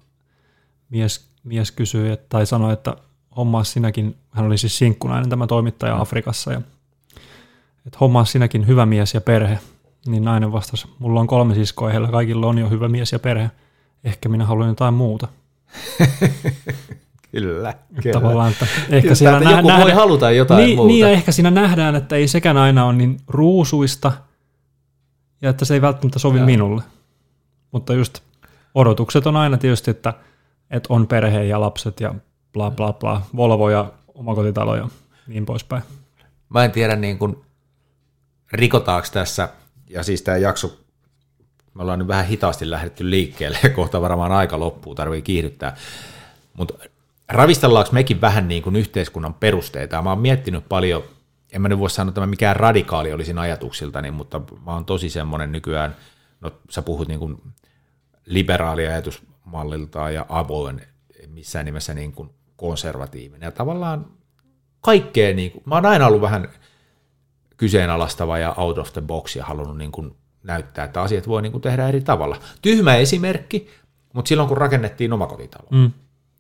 [0.89, 2.95] mies, mies kysyi tai sanoi, että
[3.37, 6.01] hommaa sinäkin, hän oli siis sinkkunainen tämä toimittaja.
[6.01, 6.61] Afrikassa, ja
[7.85, 9.59] että hommaa sinäkin hyvä mies ja perhe.
[10.05, 13.51] Niin nainen vastasi, mulla on kolme siskoa heillä kaikilla on jo hyvä mies ja perhe.
[14.03, 15.27] Ehkä minä haluan jotain muuta.
[17.33, 18.13] Kyllä, kyllä.
[18.13, 20.87] Tavallaan, että ehkä siellä että joku nähdä, voi haluta jotain niin, muuta.
[20.87, 24.11] Niin, ja ehkä siinä nähdään, että ei sekään aina ole niin ruusuista,
[25.41, 26.45] ja että se ei välttämättä sovi Joo.
[26.45, 26.83] minulle.
[27.71, 28.19] Mutta just
[28.75, 30.13] odotukset on aina tietysti, että,
[30.71, 32.15] että on perhe ja lapset ja
[32.53, 34.87] bla bla bla, Volvo ja omakotitalo ja
[35.27, 35.83] niin poispäin.
[36.49, 37.37] Mä en tiedä niin kuin,
[38.51, 39.49] rikotaanko tässä,
[39.89, 40.77] ja siis tämä jakso,
[41.73, 45.75] me ollaan nyt vähän hitaasti lähdetty liikkeelle, ja kohta varmaan aika loppuu, tarvii kiihdyttää,
[46.53, 46.73] mutta
[47.33, 51.03] ravistellaanko mekin vähän niin kuin yhteiskunnan perusteita, mä oon miettinyt paljon,
[51.51, 55.09] en mä nyt voi sanoa, että mä mikään radikaali olisin ajatuksiltani, mutta mä oon tosi
[55.09, 55.95] semmoinen nykyään,
[56.41, 57.41] no sä puhut niin kuin
[58.25, 60.81] liberaali ajatusmallilta ja avoin,
[61.27, 64.05] missään nimessä niin kuin konservatiivinen, ja tavallaan
[64.81, 66.49] kaikkea, niin kuin, mä oon aina ollut vähän
[67.57, 71.51] kyseenalaistava ja out of the box ja halunnut niin kuin näyttää, että asiat voi niin
[71.51, 72.37] kuin tehdä eri tavalla.
[72.61, 73.69] Tyhmä esimerkki,
[74.13, 75.91] mutta silloin kun rakennettiin omakotitalo, Mm.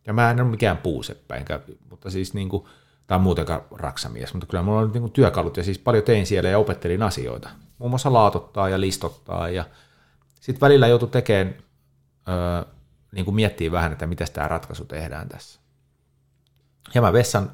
[0.07, 2.65] Ja mä en ole mikään puuseppä, enkä, mutta siis niin kuin,
[3.07, 6.49] tai muutenkaan raksamies, mutta kyllä mulla on niin kuin työkalut ja siis paljon tein siellä
[6.49, 7.49] ja opettelin asioita.
[7.77, 9.65] Muun muassa laatottaa ja listottaa ja
[10.41, 11.55] sitten välillä joutui tekemään,
[12.27, 12.73] öö,
[13.11, 15.59] niin kuin miettii vähän, että miten tämä ratkaisu tehdään tässä.
[16.93, 17.51] Ja mä vessan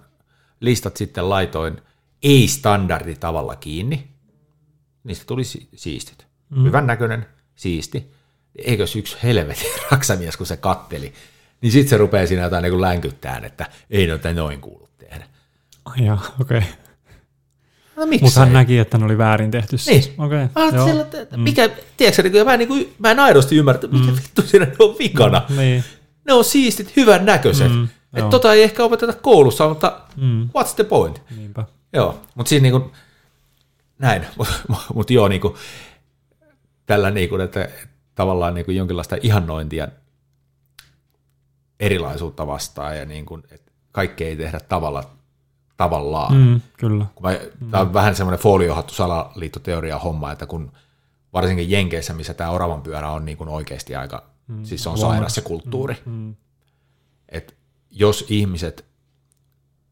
[0.59, 1.81] listat sitten laitoin
[2.23, 4.07] ei-standarditavalla kiinni.
[5.03, 6.27] Niistä tuli si- siistit.
[6.49, 6.63] Mm.
[6.63, 8.13] Hyvän näköinen, siisti.
[8.55, 11.13] Eikös yksi helvetin raksamies, kun se katteli.
[11.61, 15.25] Niin sitten se rupeaa siinä jotain niin länkyttään, että ei noita noin kuulu tehdä.
[15.85, 16.57] Ai jaa, okei.
[16.57, 16.69] Okay.
[17.95, 18.23] No miksi?
[18.25, 20.07] Mutta hän näki, että ne oli väärin tehty siis.
[20.07, 20.21] Niin.
[20.21, 20.87] Okei, joo.
[20.87, 24.11] sillä, että mikä, tiedätkö, niin kuin, mä, en, niin kuin, mä en aidosti ymmärrä, mikä
[24.15, 25.41] vittu siinä on vikana.
[25.57, 25.83] Niin.
[26.27, 27.71] Ne on siistit, hyvän näköiset.
[27.71, 28.29] Mm, Mm, että joo.
[28.29, 30.49] tota ei ehkä opeteta koulussa, mutta Mm.
[30.57, 31.21] what's the point?
[31.37, 31.63] Niinpä.
[31.93, 32.91] Joo, mutta siis niinku,
[33.99, 34.53] näin, mutta
[34.93, 35.57] mut joo, niinku,
[36.85, 37.69] tällä niinku, että
[38.15, 39.87] tavallaan niinku jonkinlaista ihannointia
[41.79, 45.03] erilaisuutta vastaan ja niinku, että kaikkea ei tehdä tavalla,
[45.77, 46.33] tavallaan.
[46.33, 46.47] Mm.
[46.47, 47.05] Mm, kyllä.
[47.71, 50.71] Tämä on vähän semmoinen foliohattu salaliittoteoria homma, että kun
[51.33, 54.63] varsinkin Jenkeissä, missä tämä oravan pyörä on niinku oikeasti aika, mm.
[54.63, 56.35] siis se on sairas se kulttuuri, Mm.
[57.29, 57.53] että
[57.91, 58.85] jos ihmiset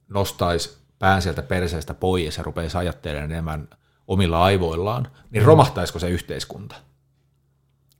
[0.09, 3.67] nostais pään sieltä perseestä pois ja rupeaisi ajattelemaan enemmän
[4.07, 6.75] omilla aivoillaan, niin romahtaisiko se yhteiskunta?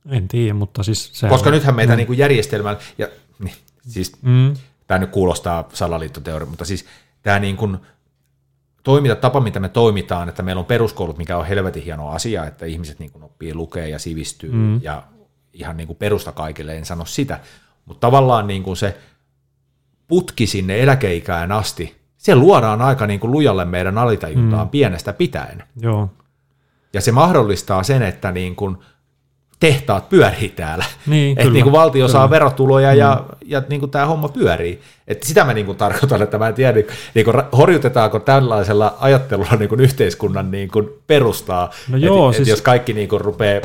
[0.08, 1.96] En tiedä, mutta siis se Koska on, nythän meitä mm.
[1.96, 3.54] niin kuin järjestelmällä, ja niin,
[3.88, 4.54] siis Mm,
[4.86, 6.86] tämä nyt kuulostaa salaliittoteoria, mutta siis
[7.22, 7.78] tämä niin kuin
[8.82, 12.98] toimintatapa, mitä me toimitaan, että meillä on peruskoulut, mikä on helvetin hieno asia, että ihmiset
[12.98, 14.82] niin kuin oppii lukea ja sivistyy mm.
[14.82, 15.02] ja
[15.52, 17.40] ihan niin kuin perusta kaikille, en sano sitä,
[17.84, 18.98] mutta tavallaan niin kuin se
[20.08, 24.70] putki sinne eläkeikään asti, se luodaan aika niin kuin lujalle meidän alitajuntaan mm.
[24.70, 25.62] pienestä pitäen.
[25.80, 26.10] joo.
[26.92, 28.76] Ja se mahdollistaa sen, että niin kuin
[29.60, 30.84] tehtaat pyörii täällä.
[31.06, 32.12] Niin, että niin kuin valtio kyllä.
[32.12, 34.80] saa verotuloja ja, ja niin kuin tämä homma pyörii.
[35.08, 36.82] Että sitä mä niin kuin tarkoitan, että mä en tiedä,
[37.14, 41.70] niin kuin horjutetaanko tällaisella ajattelulla niin kuin yhteiskunnan niin kuin perustaa.
[41.88, 43.60] No joo, et, siis- et jos kaikki niin kuin rupeaa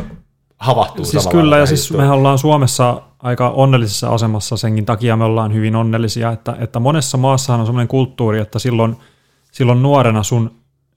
[0.58, 5.54] havahtuu Siis kyllä, ja siis mehän ollaan Suomessa aika onnellisessa asemassa senkin takia me ollaan
[5.54, 8.98] hyvin onnellisia, että, että monessa maassahan on semmoinen kulttuuri, että silloin,
[9.52, 10.52] silloin nuorena sun,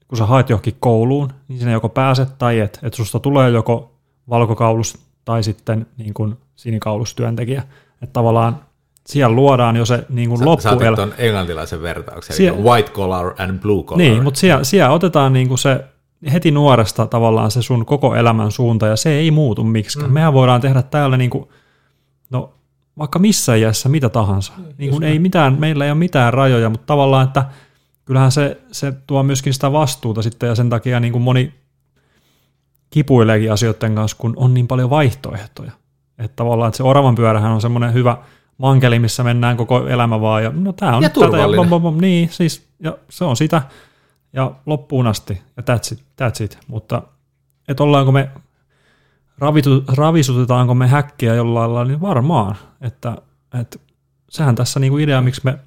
[0.07, 3.96] kun sä haet johonkin kouluun, niin sinne joko pääset tai et, että susta tulee joko
[4.29, 7.63] valkokaulus tai sitten niin kuin sinikaulustyöntekijä.
[8.01, 8.59] Että tavallaan
[9.05, 13.59] siellä luodaan jo se niin kuin Sä tuon englantilaisen vertauksen, Sie- eli white collar and
[13.59, 13.97] blue collar.
[13.97, 15.85] Niin, mutta siellä, siellä otetaan niin kuin se
[16.33, 20.09] heti nuoresta tavallaan se sun koko elämän suunta, ja se ei muutu miksikään.
[20.09, 20.13] Mm.
[20.13, 21.49] Mehän voidaan tehdä täällä niin kuin,
[22.29, 22.53] no,
[22.97, 24.53] vaikka missä iässä mitä tahansa.
[24.77, 27.45] Niin kuin ei mitään, meillä ei ole mitään rajoja, mutta tavallaan, että
[28.05, 31.53] kyllähän se, se tuo myöskin sitä vastuuta sitten, ja sen takia niin kuin moni
[32.89, 35.71] kipuileekin asioiden kanssa, kun on niin paljon vaihtoehtoja.
[36.19, 38.17] Että tavallaan, että se oravan pyörähän on semmoinen hyvä
[38.57, 41.55] mankeli, missä mennään koko elämä vaan, ja no tämä on Ja tätä, turvallinen.
[41.55, 43.61] bom, bom, bom, niin, siis, ja se on sitä,
[44.33, 46.59] ja loppuun asti, ja that's it, that's it.
[46.67, 47.01] mutta
[47.67, 48.29] että ollaanko me,
[49.37, 53.17] ravitu, ravisutetaanko me häkkiä jollain lailla, niin varmaan, että,
[53.59, 53.79] että
[54.29, 55.59] sehän tässä niinku idea, miksi me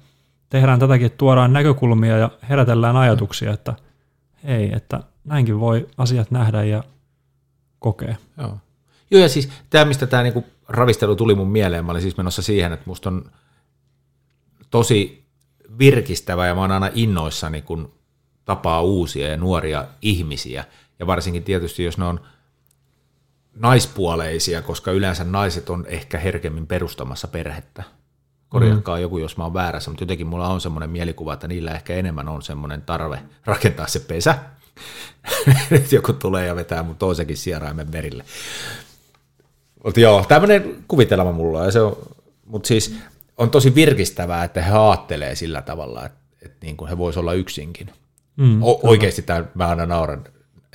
[0.49, 3.73] tehdään tätäkin, että tuodaan näkökulmia ja herätellään ajatuksia, että
[4.43, 6.83] hei, että näinkin voi asiat nähdä ja
[7.81, 8.15] kokea.
[8.37, 8.57] Joo.
[9.11, 12.41] Joo, ja siis tämä, mistä tämä niinku ravistelu tuli mun mieleen, mä olin siis menossa
[12.41, 13.31] siihen, että musta on
[14.69, 15.25] tosi
[15.79, 17.93] virkistävä ja mä oon aina innoissani, kun
[18.45, 20.63] tapaa uusia ja nuoria ihmisiä.
[20.99, 22.19] Ja varsinkin tietysti, jos ne on
[23.55, 27.83] naispuoleisia, koska yleensä naiset on ehkä herkemmin perustamassa perhettä.
[28.49, 29.01] Korjatkaa mm.
[29.01, 32.27] joku, jos mä oon väärässä, mutta jotenkin mulla on semmoinen mielikuva, että niillä ehkä enemmän
[32.27, 34.39] on semmoinen tarve rakentaa se pesä.
[35.69, 38.23] Nyt joku tulee ja vetää mun toisenkin sieraimen merille.
[39.83, 41.97] Mutta joo, tämmöinen kuvitelma mulla on, ja se on,
[42.45, 42.95] mutta siis
[43.37, 47.33] on tosi virkistävää, että he aattelee sillä tavalla, että, että niin kuin he vois olla
[47.33, 47.89] yksinkin.
[48.37, 50.23] Mm, O- oikeasti tämä, mä aina nauran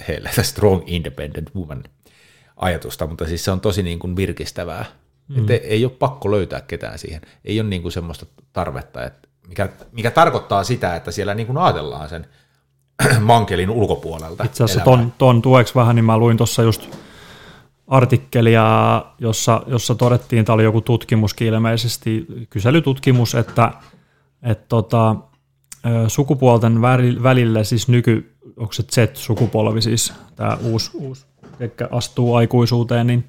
[0.09, 1.85] heille, the strong independent woman.
[2.56, 4.85] ajatusta, mutta siis se on tosi niin kuin virkistävää.
[5.28, 5.38] Mm.
[5.38, 7.20] Että ei ole pakko löytää ketään siihen.
[7.44, 11.59] Ei ole niin kuin semmoista tarvetta, että mikä, mikä tarkoittaa sitä, että siellä niin kuin
[11.59, 12.26] ajatellaan sen
[13.20, 14.44] mankelin ulkopuolelta.
[14.44, 16.88] Itse asiassa ton, ton tueksi vähän, niin mä luin tuossa just
[17.87, 23.72] artikkelia, jossa, jossa todettiin, että oli joku tutkimuskin ilmeisesti, kyselytutkimus, että,
[24.42, 25.16] että tota,
[26.09, 26.82] sukupuolten
[27.22, 31.26] välillä, siis nyky, onko se Z-sukupolvi siis, tämä uusi, uusi
[31.61, 33.24] joka astuu aikuisuuteen, niin,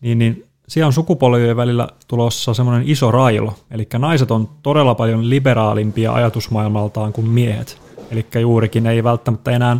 [0.00, 5.30] niin, niin siellä on sukupolvien välillä tulossa semmoinen iso railo, eli naiset on todella paljon
[5.30, 7.80] liberaalimpia ajatusmaailmaltaan kuin miehet,
[8.10, 9.76] eli juurikin ei välttämättä enää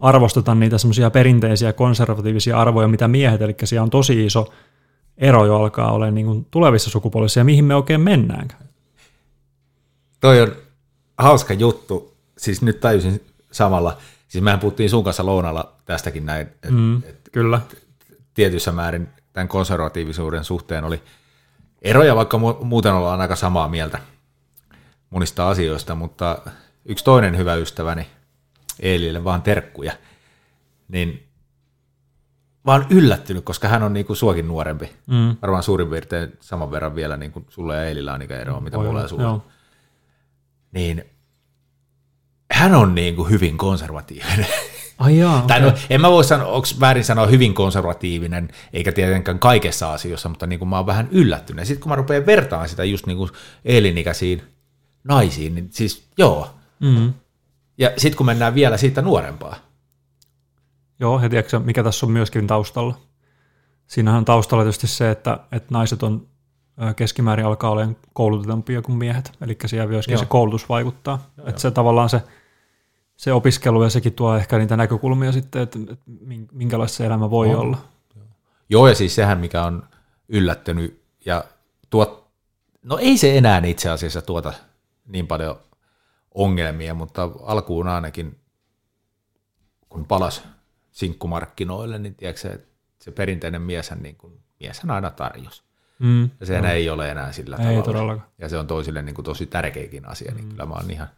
[0.00, 4.52] arvosteta niitä semmoisia perinteisiä konservatiivisia arvoja, mitä miehet, eli siellä on tosi iso
[5.18, 8.48] ero jo alkaa olla niin kuin tulevissa sukupolvissa, ja mihin me oikein mennään.
[10.20, 10.52] Toi on
[11.18, 13.20] hauska juttu, siis nyt tajusin
[13.52, 13.96] samalla,
[14.28, 17.60] siis mehän puhuttiin sun kanssa lounalla tästäkin näin, että mm, et kyllä.
[18.34, 21.02] tietyssä määrin tämän konservatiivisuuden suhteen oli
[21.82, 23.98] eroja, vaikka muuten ollaan aika samaa mieltä
[25.10, 26.38] monista asioista, mutta
[26.84, 28.06] yksi toinen hyvä ystäväni,
[28.80, 29.92] Eelille vaan terkkuja,
[30.88, 31.28] niin
[32.64, 34.92] mä oon yllättynyt, koska hän on niin kuin suokin nuorempi.
[35.06, 35.36] Mm.
[35.42, 38.78] Varmaan suurin piirtein saman verran vielä niin kuin sulle ja Eelillä on ikä eroa, mitä
[38.78, 39.44] mulla ja sulla.
[40.72, 41.04] Niin
[42.52, 44.46] hän on niin kuin hyvin konservatiivinen.
[44.98, 45.48] Ai jaa, okay.
[45.60, 50.28] tai no, en mä voi sanoa, onko väärin sanoa hyvin konservatiivinen, eikä tietenkään kaikessa asioissa,
[50.28, 51.66] mutta niin kuin mä oon vähän yllättynyt.
[51.66, 53.30] Sitten kun mä rupean vertaan sitä just niin kuin
[53.64, 54.42] elinikäisiin
[55.04, 56.50] naisiin, niin siis joo.
[56.84, 57.12] Mm-hmm.
[57.78, 59.56] Ja sitten kun mennään vielä siitä nuorempaa.
[61.00, 62.98] Joo, ja tiedätkö, mikä tässä on myöskin taustalla?
[63.86, 66.26] Siinähän on taustalla tietysti se, että, että naiset on
[66.96, 70.20] keskimäärin alkaa olemaan koulutetumpia kuin miehet, eli siellä myöskin Joo.
[70.20, 71.30] se koulutus vaikuttaa.
[71.38, 72.22] Joo, että se tavallaan se,
[73.16, 76.04] se opiskelu ja sekin tuo ehkä niitä näkökulmia sitten, että, että
[76.52, 77.56] minkälaista se elämä voi on.
[77.56, 77.78] olla.
[78.68, 79.82] Joo, ja siis sehän, mikä on
[80.28, 81.44] yllättänyt, ja
[81.90, 82.26] tuot,
[82.82, 84.52] no ei se enää itse asiassa tuota
[85.06, 85.56] niin paljon
[86.34, 88.40] ongelmia, mutta alkuun ainakin,
[89.88, 90.44] kun palas
[90.92, 92.66] sinkkumarkkinoille, niin tiedätkö, se,
[92.98, 95.62] se perinteinen mieshän, niin kuin, mieshän aina tarjosi.
[95.98, 96.30] Mm.
[96.40, 96.70] Ja sehän no.
[96.70, 98.28] ei ole enää sillä ei tavalla.
[98.38, 100.50] Ja se on toisille niin kuin tosi tärkeäkin asia, niin mm.
[100.50, 101.08] kyllä mä oon ihan,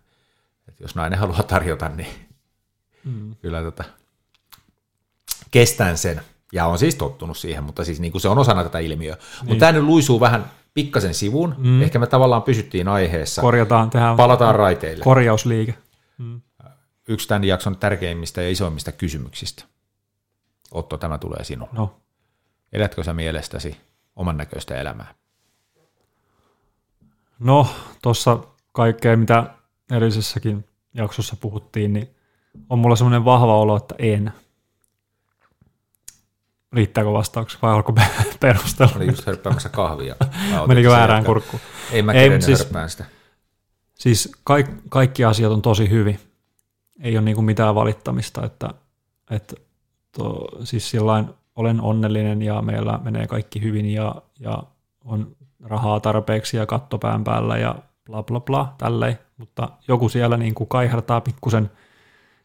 [0.68, 2.28] että jos nainen haluaa tarjota, niin
[3.04, 3.36] mm.
[3.36, 3.84] kyllä tota,
[5.50, 6.20] kestän sen.
[6.52, 9.14] Ja on siis tottunut siihen, mutta siis niin kuin se on osana tätä ilmiöä.
[9.14, 9.48] Niin.
[9.48, 11.54] Mutta tämä nyt luisuu vähän pikkasen sivuun.
[11.58, 11.82] Mm.
[11.82, 13.42] Ehkä me tavallaan pysyttiin aiheessa.
[13.42, 15.04] Korjataan, tehdään Palataan raiteille.
[15.04, 15.74] Korjausliike.
[16.18, 16.40] Mm.
[17.08, 19.64] Yksi tämän jakson tärkeimmistä ja isoimmista kysymyksistä.
[20.72, 21.72] Otto, tämä tulee sinulle.
[21.72, 21.96] No.
[22.72, 23.76] Elätkö sä mielestäsi
[24.16, 25.14] oman näköistä elämää?
[27.38, 27.66] No,
[28.02, 28.38] tuossa
[28.72, 29.50] kaikkea, mitä
[29.90, 32.10] edellisessäkin jaksossa puhuttiin, niin
[32.70, 34.32] on mulla semmoinen vahva olo, että en.
[36.72, 37.94] Riittääkö vastauksia vai alkoi
[38.40, 38.92] perustella?
[38.96, 40.16] Oli just hörppäämässä kahvia.
[40.66, 41.60] Menikö väärään kurkkuun?
[41.92, 43.04] Ei mä Ei, siis, sitä.
[43.94, 46.20] Siis kaik, kaikki asiat on tosi hyvin.
[47.00, 48.70] Ei ole niinku mitään valittamista, että,
[49.30, 49.54] että
[50.12, 54.62] to, siis sillain olen onnellinen ja meillä menee kaikki hyvin ja, ja
[55.04, 57.74] on rahaa tarpeeksi ja kattopään päällä ja
[58.04, 59.18] bla bla bla, tälleen.
[59.36, 61.70] Mutta joku siellä niin kuin kaihertaa pikkusen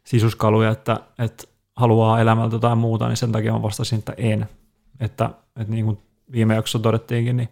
[0.04, 1.44] sisuskaluja, että, että
[1.82, 4.50] haluaa elämältä jotain muuta, niin sen takia mä vastasin, että en.
[5.00, 5.98] Että, että niin kuin
[6.32, 7.50] viime jaksossa todettiinkin, niin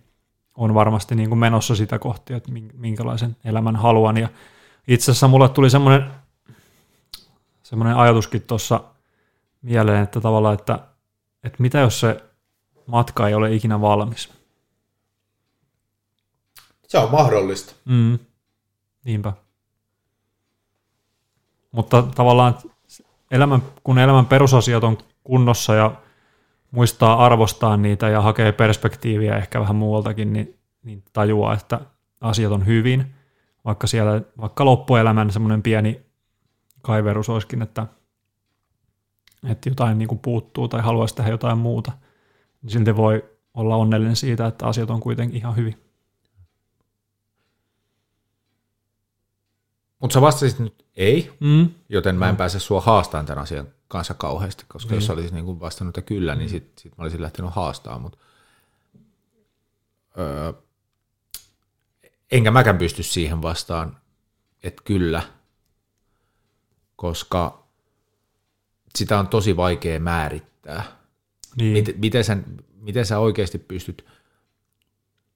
[0.55, 4.17] on varmasti niin kuin menossa sitä kohti, että minkälaisen elämän haluan.
[4.17, 4.29] Ja
[4.87, 6.11] itse asiassa mulle tuli semmoinen,
[7.63, 8.83] semmoinen ajatuskin tuossa
[9.61, 10.79] mieleen, että tavallaan, että
[11.43, 12.23] että mitä jos se
[12.85, 14.29] matka ei ole ikinä valmis?
[16.87, 17.73] Se on mahdollista.
[17.85, 18.19] Mm.
[19.03, 19.33] Niinpä.
[21.71, 22.57] Mutta tavallaan
[23.31, 25.95] elämän, kun elämän perusasiat on kunnossa ja
[26.71, 31.79] muistaa arvostaa niitä ja hakee perspektiiviä ehkä vähän muualtakin, niin, niin tajuaa, että
[32.21, 33.05] asiat on hyvin,
[33.65, 36.01] vaikka siellä vaikka loppuelämän semmoinen pieni
[36.81, 37.87] kaiverus olisikin, että
[39.49, 41.91] että jotain niin kuin puuttuu tai haluaisi tehdä jotain muuta,
[42.61, 45.88] niin silti voi olla onnellinen siitä, että asiat on kuitenkin ihan hyvin.
[49.99, 51.69] Mutta sä vastasit nyt ei, mm.
[51.89, 52.37] joten mä en mm.
[52.37, 54.95] pääse sua haastamaan tämän asian kanssa kauheasti, koska mm.
[54.95, 58.17] jos olisit niin vastannut, että kyllä, niin sit, sit mä olisin lähtenyt haastaa, mutta
[60.17, 60.53] öö,
[62.31, 63.97] enkä mäkään pysty siihen vastaan,
[64.63, 65.23] että kyllä,
[66.95, 67.67] koska
[68.95, 70.83] sitä on tosi vaikea määrittää.
[71.55, 71.73] Niin.
[71.73, 72.37] Miten, miten, sä,
[72.73, 74.05] miten sä oikeasti pystyt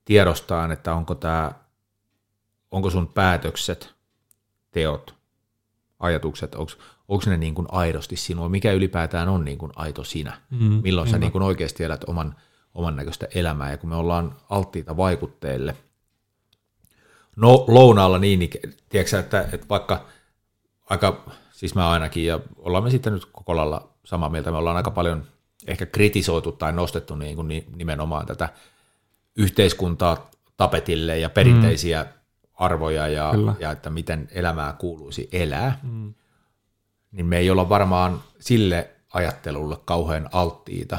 [0.06, 1.52] tiedostamaan, että onko, tämä,
[2.71, 3.92] onko sun päätökset,
[4.73, 5.15] teot,
[5.99, 10.79] ajatukset, onko, ne niin kuin aidosti sinua, mikä ylipäätään on niin kuin aito sinä, Mm,
[10.83, 12.36] milloin sä niin kuin oikeasti elät oman,
[12.73, 15.75] oman näköistä elämää, ja kun me ollaan alttiita vaikutteille,
[17.36, 20.05] no lounaalla niin, ikä- tiedätkö että, että vaikka
[20.89, 24.77] aika, siis mä ainakin, ja ollaan me sitten nyt koko lailla samaa mieltä, me ollaan
[24.77, 25.23] aika paljon
[25.67, 28.49] ehkä kritisoitu tai nostettu niin kuin ni- nimenomaan tätä
[29.36, 32.05] yhteiskuntaa tapetille ja perinteisiä
[32.65, 33.54] arvoja ja, Kyllä.
[33.60, 36.13] ja että miten elämää kuuluisi elää, mm.
[37.12, 40.97] niin me ei olla varmaan sille ajattelulle kauhean alttiita,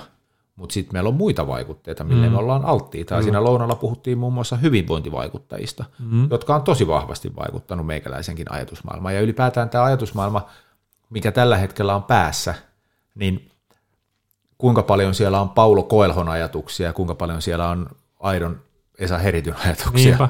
[0.57, 2.33] mutta sitten meillä on muita vaikutteita, mille mm.
[2.33, 3.15] me ollaan alttiita.
[3.15, 6.29] Ja siinä lounalla puhuttiin muun muassa hyvinvointivaikuttajista, mm.
[6.31, 9.15] jotka on tosi vahvasti vaikuttanut meikäläisenkin ajatusmaailmaan.
[9.15, 10.47] Ja ylipäätään tämä ajatusmaailma,
[11.11, 12.55] mikä tällä hetkellä on päässä,
[13.15, 13.51] niin
[14.59, 17.89] kuinka paljon siellä on Paulo Koelhon ajatuksia ja kuinka paljon siellä on
[18.21, 18.61] Aidon
[18.99, 20.19] Esa Herityn ajatuksia.
[20.19, 20.29] Niinpä,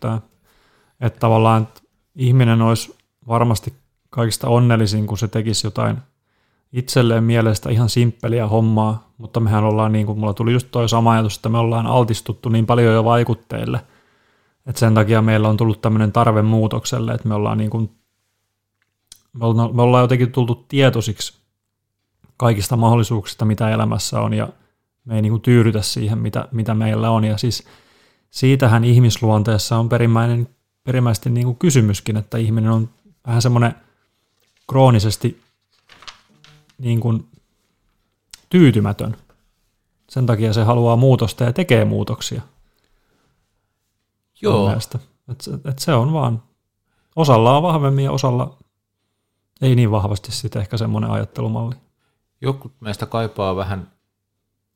[0.00, 0.20] tämä.
[1.02, 1.80] Että tavallaan että
[2.16, 2.96] ihminen olisi
[3.28, 3.72] varmasti
[4.10, 5.96] kaikista onnellisin, kun se tekisi jotain
[6.72, 11.12] itselleen mielestä ihan simppeliä hommaa, mutta mehän ollaan niin kuin, mulla tuli just toi sama
[11.12, 13.80] ajatus, että me ollaan altistuttu niin paljon jo vaikutteille,
[14.66, 17.90] että sen takia meillä on tullut tämmöinen tarve muutokselle, että me ollaan niin kuin,
[19.32, 21.42] me ollaan, me ollaan jotenkin tultu tietoisiksi
[22.36, 24.48] kaikista mahdollisuuksista, mitä elämässä on, ja
[25.04, 27.64] me ei niin kuin tyydytä siihen, mitä, mitä meillä on, ja siis
[28.30, 30.48] siitähän ihmisluonteessa on perimmäinen,
[30.84, 32.90] perimmäisesti niin kuin kysymyskin, että ihminen on
[33.26, 33.74] vähän semmoinen
[34.68, 35.42] kroonisesti
[36.78, 37.28] niin kuin
[38.50, 39.16] tyytymätön.
[40.10, 42.42] Sen takia se haluaa muutosta ja tekee muutoksia.
[44.42, 44.98] Joo, mielestä.
[45.28, 46.42] Et, se- et se on vaan,
[47.16, 48.58] osalla on vahvemmin ja osalla
[49.60, 51.74] ei niin vahvasti sitten ehkä semmoinen ajattelumalli.
[52.40, 53.92] jotkut meistä kaipaa vähän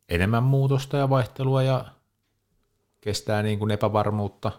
[0.08, 1.84] enemmän muutosta ja vaihtelua ja
[3.00, 4.52] kestää niin kuin epävarmuutta.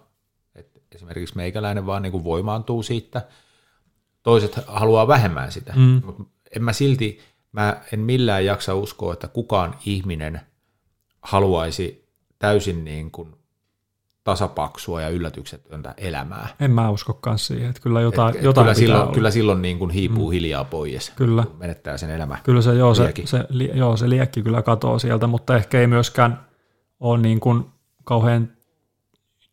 [0.95, 3.21] Esimerkiksi meikäläinen vaan niin kuin voimaantuu siitä.
[4.23, 6.02] Toiset haluaa vähemmän sitä, Mm.
[6.06, 6.23] mutta
[6.56, 7.19] en mä silti,
[7.52, 10.41] mä en millään jaksa uskoa, että kukaan ihminen
[11.21, 12.08] haluaisi
[12.39, 13.36] täysin niin kuin
[14.23, 16.47] tasapaksua ja yllätyksetöntä elämää.
[16.60, 19.13] En mä uskokaan siihen, että kyllä jotain, Et- et jotain kyllä, silloin, olla.
[19.13, 20.32] kyllä silloin niin kuin hiipuu mm.
[20.34, 21.43] hiljaa pois, Kyllä.
[21.43, 22.38] kun menettää sen elämä.
[22.43, 23.28] Kyllä se, joo, se, Liekki.
[23.28, 26.39] se, li, joo, se liekki kyllä katoo sieltä, mutta ehkä ei myöskään
[27.00, 27.65] ole niin kuin
[28.04, 28.57] kauhean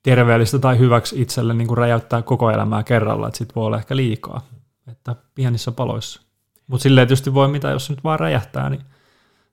[0.05, 3.97] terveellistä tai hyväksi itselle niin kuin räjäyttää koko elämää kerralla, että sit voi olla ehkä
[3.97, 4.47] liikaa,
[4.90, 6.21] että pienissä paloissa.
[6.67, 8.81] Mutta silleen tietysti voi mitä, jos se nyt vaan räjähtää, niin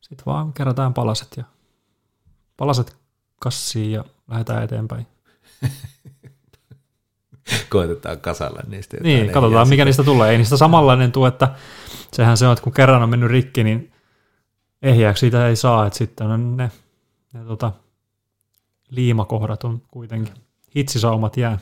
[0.02, 1.44] sitten vaan kerätään palaset ja
[2.58, 2.98] palaset
[3.40, 5.08] kassiin ja lähdetään eteenpäin.
[7.70, 8.98] Koitetaan kasalla niistä.
[9.02, 10.32] Niin, katsotaan mikä niistä tulee.
[10.32, 11.56] Ei niistä samanlainen tule, että
[12.14, 13.92] sehän se on, että kun kerran on mennyt rikki, niin
[14.82, 16.72] ehjääksi siitä ei saa, että sitten on ne,
[17.34, 17.72] ne tota,
[18.92, 20.34] liimakohdat on kuitenkin.
[20.76, 21.60] Hitsisaumat jää.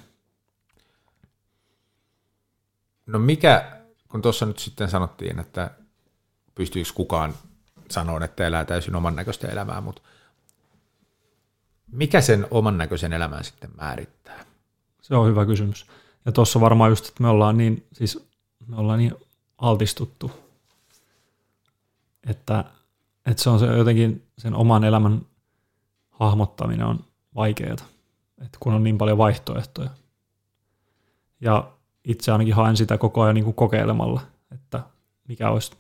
[3.05, 5.71] No mikä, kun tuossa nyt sitten sanottiin, että
[6.55, 7.33] pystyykö kukaan
[7.91, 10.01] sanoa, että elää täysin oman näköistä elämää, mutta
[11.91, 14.45] mikä sen oman näköisen elämän sitten määrittää?
[15.01, 15.85] Se on hyvä kysymys.
[16.25, 18.27] Ja tuossa varmaan just, että me ollaan niin, siis
[18.67, 19.15] me ollaan niin
[19.57, 20.31] altistuttu,
[22.27, 22.65] että,
[23.25, 25.21] että se on se jotenkin sen oman elämän
[26.09, 27.08] hahmottaminen on
[27.39, 27.73] vaikeaa,
[28.41, 29.89] että kun on niin paljon vaihtoehtoja.
[31.41, 31.71] Ja
[32.03, 34.21] itse ainakin haen sitä koko ajan niin kuin kokeilemalla,
[34.51, 34.83] että
[35.27, 35.71] mikä olisi,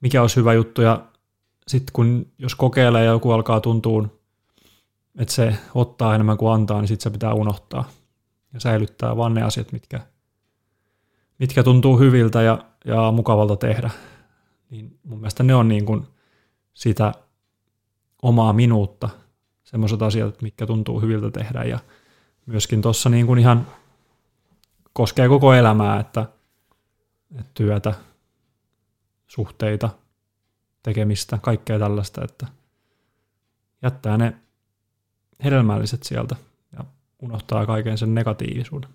[0.00, 0.82] mikä olisi hyvä juttu.
[0.82, 1.06] Ja
[1.68, 4.08] sitten kun jos kokeilee ja joku alkaa tuntua,
[5.18, 7.88] että se ottaa enemmän kuin antaa, niin sitten se pitää unohtaa
[8.54, 10.00] ja säilyttää vaan ne asiat, mitkä,
[11.38, 13.90] mitkä tuntuu hyviltä ja, ja mukavalta tehdä.
[14.70, 16.06] Niin mun mielestä ne on niin kuin
[16.74, 17.12] sitä
[18.22, 19.08] omaa minuutta,
[19.66, 21.78] semmoiset asiat, mitkä tuntuu hyviltä tehdä ja
[22.46, 23.66] myöskin tuossa niin kuin ihan
[24.92, 26.26] koskee koko elämää, että,
[27.38, 27.94] että työtä,
[29.26, 29.90] suhteita,
[30.82, 32.46] tekemistä, kaikkea tällaista, että
[33.82, 34.36] jättää ne
[35.44, 36.36] hedelmälliset sieltä
[36.78, 36.84] ja
[37.22, 38.90] unohtaa kaiken sen negatiivisuuden.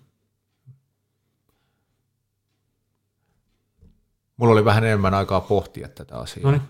[4.36, 6.50] Mulla oli vähän enemmän aikaa pohtia tätä asiaa.
[6.50, 6.62] No niin,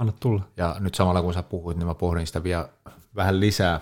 [0.00, 0.42] anna tulla.
[0.56, 2.68] Ja nyt samalla kun sä puhuit, niin mä pohdin sitä vielä
[3.16, 3.80] vähän lisää.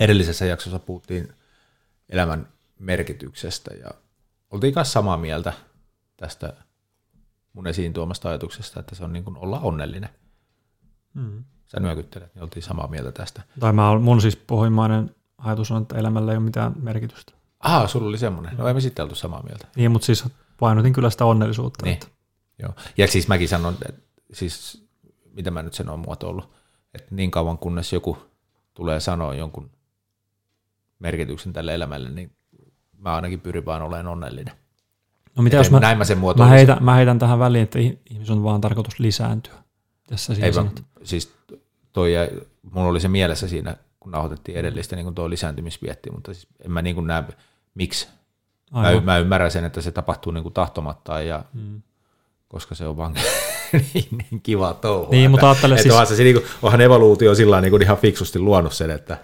[0.00, 1.32] Edellisessä jaksossa puhuttiin
[2.08, 3.90] elämän merkityksestä ja
[4.50, 5.52] oltiin kanssa samaa mieltä
[6.16, 6.52] tästä
[7.52, 10.10] mun esiin tuomasta ajatuksesta, että se on niin kuin olla onnellinen.
[11.14, 11.44] Mm.
[11.66, 13.42] Sä nyökyttelet, niin oltiin samaa mieltä tästä.
[13.60, 17.32] Tai mä, mun siis pohjimmainen ajatus on, että elämällä ei ole mitään merkitystä.
[17.60, 18.56] Ah, sulla oli semmoinen.
[18.56, 19.66] No ei me sitten oltu samaa mieltä.
[19.76, 20.24] Niin, mutta siis
[20.60, 21.84] painotin kyllä sitä onnellisuutta.
[21.84, 21.94] Niin.
[21.94, 22.06] Että,
[22.58, 22.74] Joo.
[22.96, 24.02] Ja siis mäkin sanon, että
[24.32, 24.86] siis
[25.32, 26.52] mitä mä nyt sen on muotoillut,
[26.94, 28.18] että niin kauan kunnes joku
[28.74, 29.70] tulee sanoa jonkun
[30.98, 32.36] merkityksen tälle elämälle, niin
[32.98, 34.54] mä ainakin pyrin vaan olemaan onnellinen.
[35.36, 37.98] No mitä jos mä, näin mä sen mä, heitän, mä heitän tähän väliin, että ih-
[38.10, 39.54] ihmisen on vaan tarkoitus lisääntyä.
[40.08, 40.70] Tässä Ei, mä,
[41.02, 41.34] siis
[41.92, 42.12] toi,
[42.72, 46.70] mulla oli se mielessä siinä, kun nauhoitettiin edellistä, niin kuin tuo lisääntymisvietti, mutta siis en
[46.70, 47.24] mä niin kuin näe,
[47.74, 48.08] miksi.
[48.72, 51.82] Mä, mä, ymmärrän sen, että se tapahtuu niin kuin tahtomattaan, ja, Mm.
[52.52, 53.14] Koska se on vaan
[53.94, 55.08] niin, niin kiva touhua.
[55.10, 58.38] Niin, mutta ajattele siis- onhan, se, niin kuin, onhan evoluutio sillä niin kuin ihan fiksusti
[58.38, 59.18] luonut sen, että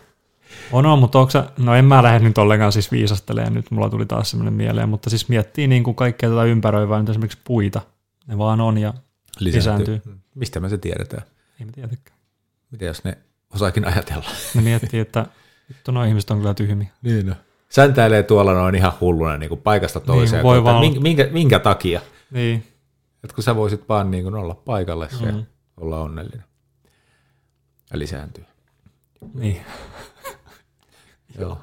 [0.73, 4.07] On, on, mutta onko no en mä lähde nyt ollenkaan siis viisastelemaan, nyt mulla tuli
[4.07, 7.81] taas semmoinen mieleen, mutta siis miettii niin kuin kaikkea tätä ympäröivää, nyt esimerkiksi puita,
[8.27, 8.95] ne vaan on ja
[9.41, 10.01] lisääntyy.
[10.05, 10.19] Mm.
[10.35, 11.23] Mistä me se tiedetään?
[11.61, 12.19] ei me tietenkään.
[12.71, 13.19] Miten jos ne
[13.55, 14.25] osaakin ajatella?
[14.55, 15.27] Ne miettii, että
[15.69, 16.89] vittu nuo ihmiset on kyllä tyhmiä.
[17.03, 17.35] Niin no.
[17.69, 20.43] Säntäilee tuolla noin ihan hulluna niin kuin paikasta toiseen.
[20.43, 22.01] voi että vaan- minkä, minkä, minkä takia?
[22.31, 22.65] Niin,
[23.25, 25.47] Että kun sä voisit vaan niin kuin olla paikalle ja Mm.
[25.77, 26.45] olla onnellinen
[27.93, 28.45] ja lisääntyä.
[29.35, 29.61] niin.
[31.39, 31.59] Joo.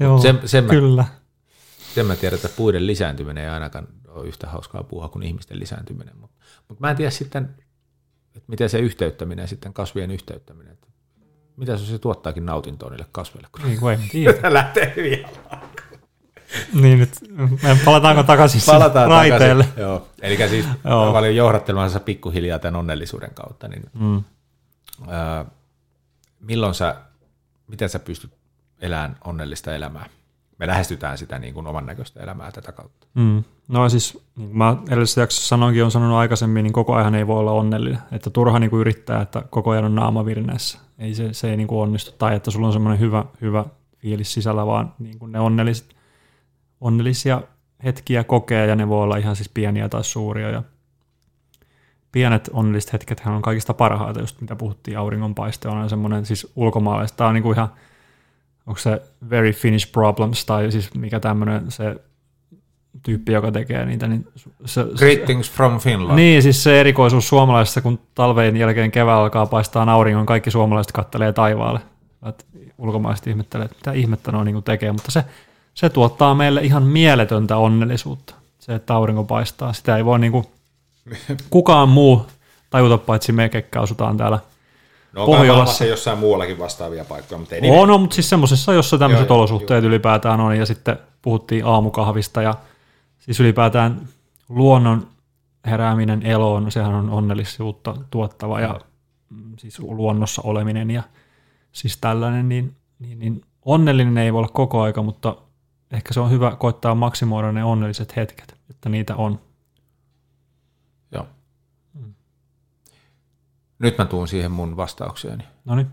[0.00, 1.04] Joo, Sen, sen, mä, kyllä.
[1.94, 6.16] sen mä tiedän, että puiden lisääntyminen ei ainakaan ole yhtä hauskaa puhua kuin ihmisten lisääntyminen.
[6.16, 6.36] Mutta
[6.68, 7.54] mut mä en tiedä sitten,
[8.36, 10.86] että miten se yhteyttäminen, sitten kasvien yhteyttäminen, että
[11.56, 14.52] mitä se, tuottaakin nautintoa niille kasveille, kun Niin kuin ei tiedä.
[14.54, 15.26] lähtee hyvin.
[16.82, 17.10] niin nyt,
[17.84, 19.64] palataanko takaisin Palataan raiteelle?
[19.64, 19.82] takaisin.
[19.82, 20.08] Joo.
[20.22, 21.12] Eli siis Joo.
[21.12, 24.22] mä olin johdattelemassa pikkuhiljaa tämän onnellisuuden kautta, niin Mm.
[25.08, 25.44] ää,
[26.40, 26.94] milloin sä,
[27.68, 28.30] miten sä pystyt
[28.80, 30.06] elämään onnellista elämää?
[30.58, 33.06] Me lähestytään sitä niin kuin oman näköistä elämää tätä kautta.
[33.14, 33.44] Mm.
[33.68, 37.26] No siis, niin kuin mä edellisessä jaksossa sanoinkin, on sanonut aikaisemmin, niin koko ajan ei
[37.26, 37.98] voi olla onnellinen.
[38.12, 40.78] Että turha niin kuin yrittää, että koko ajan on naama virneessä.
[40.98, 42.12] Ei se, se ei niin kuin onnistu.
[42.18, 43.64] Tai että sulla on semmoinen hyvä, hyvä
[43.98, 45.94] fiilis sisällä, vaan niin kuin ne onnelliset,
[46.80, 47.42] onnellisia
[47.84, 50.50] hetkiä kokee, ja ne voi olla ihan siis pieniä tai suuria.
[50.50, 50.62] Ja
[52.12, 57.16] pienet onnelliset hetket on kaikista parhaita, just mitä puhuttiin, auringonpaiste on semmoinen siis ulkomaalaista.
[57.16, 57.68] Tämä on niin kuin ihan,
[58.66, 61.96] onko se Very Finnish Problems, tai siis mikä tämmöinen se
[63.02, 64.28] tyyppi, joka tekee niitä, niin
[64.64, 66.16] se, Greetings from Finland.
[66.16, 71.32] niin, siis se erikoisuus suomalaisessa, kun talveen jälkeen keväällä alkaa paistaa auringon, kaikki suomalaiset kattelee
[71.32, 71.80] taivaalle.
[72.28, 72.46] Et
[72.78, 75.24] ulkomaalaiset ihmettelee, että mitä ihmettä nuo niin tekee, mutta se,
[75.74, 79.72] se tuottaa meille ihan mieletöntä onnellisuutta, se, että aurinko paistaa.
[79.72, 80.44] Sitä ei voi niin kuin
[81.50, 82.26] kukaan muu
[82.70, 84.38] tajuta, paitsi me, ketkä asutaan täällä.
[85.12, 85.84] no, Pohjolassa.
[85.84, 87.74] jossain muuallakin vastaavia paikkoja, mutta ei niin.
[87.74, 91.64] On, on, mutta siis semmoisessa, jossa tämmöiset Joo, joo, olosuhteet ylipäätään on, ja sitten puhuttiin
[91.64, 92.54] aamukahvista, ja
[93.18, 94.00] siis ylipäätään
[94.48, 95.06] luonnon
[95.66, 98.80] herääminen eloon, sehän on onnellisuutta tuottava, ja
[99.30, 101.02] mm, siis luonnossa oleminen, ja
[101.72, 105.36] siis tällainen, niin, niin, niin onnellinen ei voi olla koko aika, mutta
[105.90, 109.40] ehkä se on hyvä koittaa maksimoida ne onnelliset hetket, että niitä on.
[111.12, 111.26] Joo.
[113.78, 115.44] Nyt mä tuun siihen mun vastaukseeni.
[115.64, 115.88] No niin.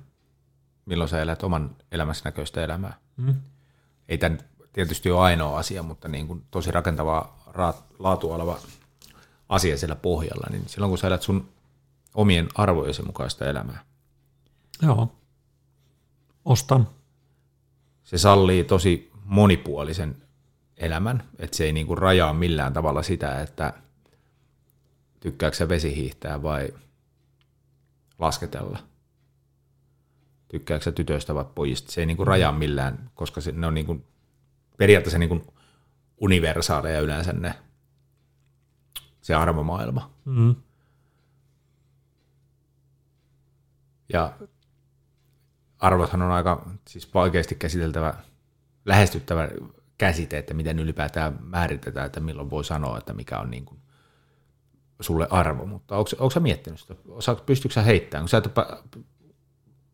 [0.85, 2.97] Milloin sä elät oman elämässä näköistä elämää?
[3.17, 3.35] Mm.
[4.09, 4.37] Ei tämä
[4.73, 7.33] tietysti ole ainoa asia, mutta niin kuin tosi rakentava
[7.99, 8.57] laatu oleva
[9.49, 11.49] asia siellä pohjalla, niin silloin kun sä elät sun
[12.15, 13.85] omien arvojesi mukaista elämää,
[14.81, 15.15] Joo.
[16.45, 16.87] Ostan.
[18.03, 20.15] se sallii tosi monipuolisen
[20.77, 23.73] elämän, että se ei niin kuin rajaa millään tavalla sitä, että
[25.19, 26.73] tykkääkö sä vesihiihtää vai
[28.19, 28.79] lasketella.
[30.47, 31.91] Tykkääkö sä tytöistä vai pojista.
[31.91, 34.05] Se ei niin kuin rajaa millään, koska se, ne on niin kuin
[34.77, 35.47] periaatteessa niin kuin
[36.17, 37.53] universaaleja yleensä ne,
[39.21, 40.11] se arvomaailma.
[40.25, 40.55] Mm.
[44.13, 44.33] Ja
[45.79, 48.13] arvothan on aika siis vaikeasti käsiteltävä,
[48.85, 49.49] lähestyttävä
[49.97, 53.79] käsite, että miten ylipäätään määritetään, että milloin voi sanoa, että mikä on niin kuin
[54.99, 55.65] sulle arvo.
[55.65, 56.95] Mutta onko, onko sä miettinyt sitä?
[57.09, 58.27] Osaat, pystytkö sä heittämään?
[58.27, 58.77] Sä et, ole-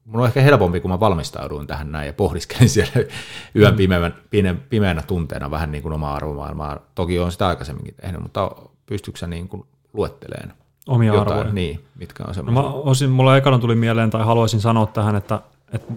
[0.05, 2.93] mun on ehkä helpompi, kun mä valmistauduin tähän näin ja pohdiskelin siellä
[3.59, 6.79] yön pimeän, pimeän, pimeänä tunteena vähän niin kuin omaa arvomaailmaa.
[6.95, 8.51] Toki on sitä aikaisemminkin tehnyt, mutta
[8.85, 9.63] pystytkö sä niin kuin
[9.93, 10.53] luetteleen
[10.87, 11.53] Omia jotain, arvoja.
[11.53, 12.61] niin, mitkä on No semmoisia?
[12.61, 15.41] mä osin, mulla ekana tuli mieleen tai haluaisin sanoa tähän, että,
[15.73, 15.93] että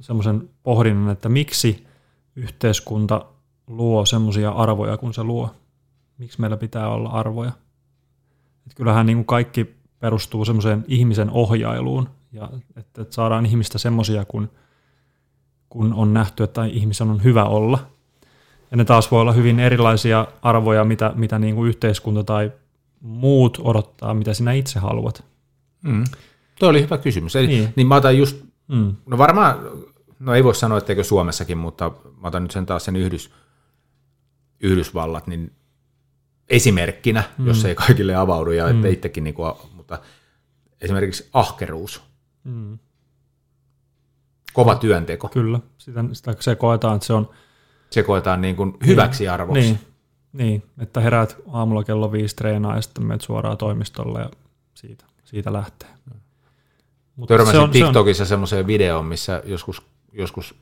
[0.00, 1.86] semmoisen pohdinnan, että miksi
[2.36, 3.26] yhteiskunta
[3.66, 5.54] luo semmoisia arvoja, kun se luo.
[6.18, 7.52] Miksi meillä pitää olla arvoja?
[8.66, 14.50] Et kyllähän niin kuin kaikki perustuu semmoiseen ihmisen ohjailuun, ja että, saadaan ihmistä semmoisia, kun,
[15.68, 17.78] kun on nähty, että ihmisen on hyvä olla.
[18.70, 22.52] Ja ne taas voi olla hyvin erilaisia arvoja, mitä, mitä niin kuin yhteiskunta tai
[23.00, 25.24] muut odottaa, mitä sinä itse haluat.
[25.82, 26.04] Mm.
[26.58, 27.36] Tuo oli hyvä kysymys.
[27.36, 27.60] Eli, niin.
[27.60, 27.72] Niin.
[27.76, 28.96] niin mä otan just, Mm.
[29.06, 29.58] no varmaan,
[30.18, 33.30] no ei voi sanoa, etteikö Suomessakin, mutta mä otan nyt sen taas sen Yhdys,
[34.60, 35.52] Yhdysvallat, niin
[36.48, 37.46] esimerkkinä, mm.
[37.46, 38.84] jos ei kaikille avaudu, ja mm.
[38.84, 39.98] itsekin, niin kuin, mutta
[40.80, 42.08] esimerkiksi ahkeruus,
[42.44, 42.78] Mm.
[44.52, 47.28] kova työnteko, Kyllä, sitä, sitä se koetaan, että se on
[47.90, 49.60] se koetaan niin kuin hyväksi arvoksi.
[49.60, 49.78] niin,
[50.32, 54.30] Niin, että heräät aamulla kello viisi treenaa ja sitten menet suoraan toimistolle ja
[54.74, 55.88] siitä, siitä lähtee.
[57.18, 58.28] Mutta Törmäsin se on, TikTokissa se on...
[58.28, 60.54] semmoiseen videoon, missä joskus, joskus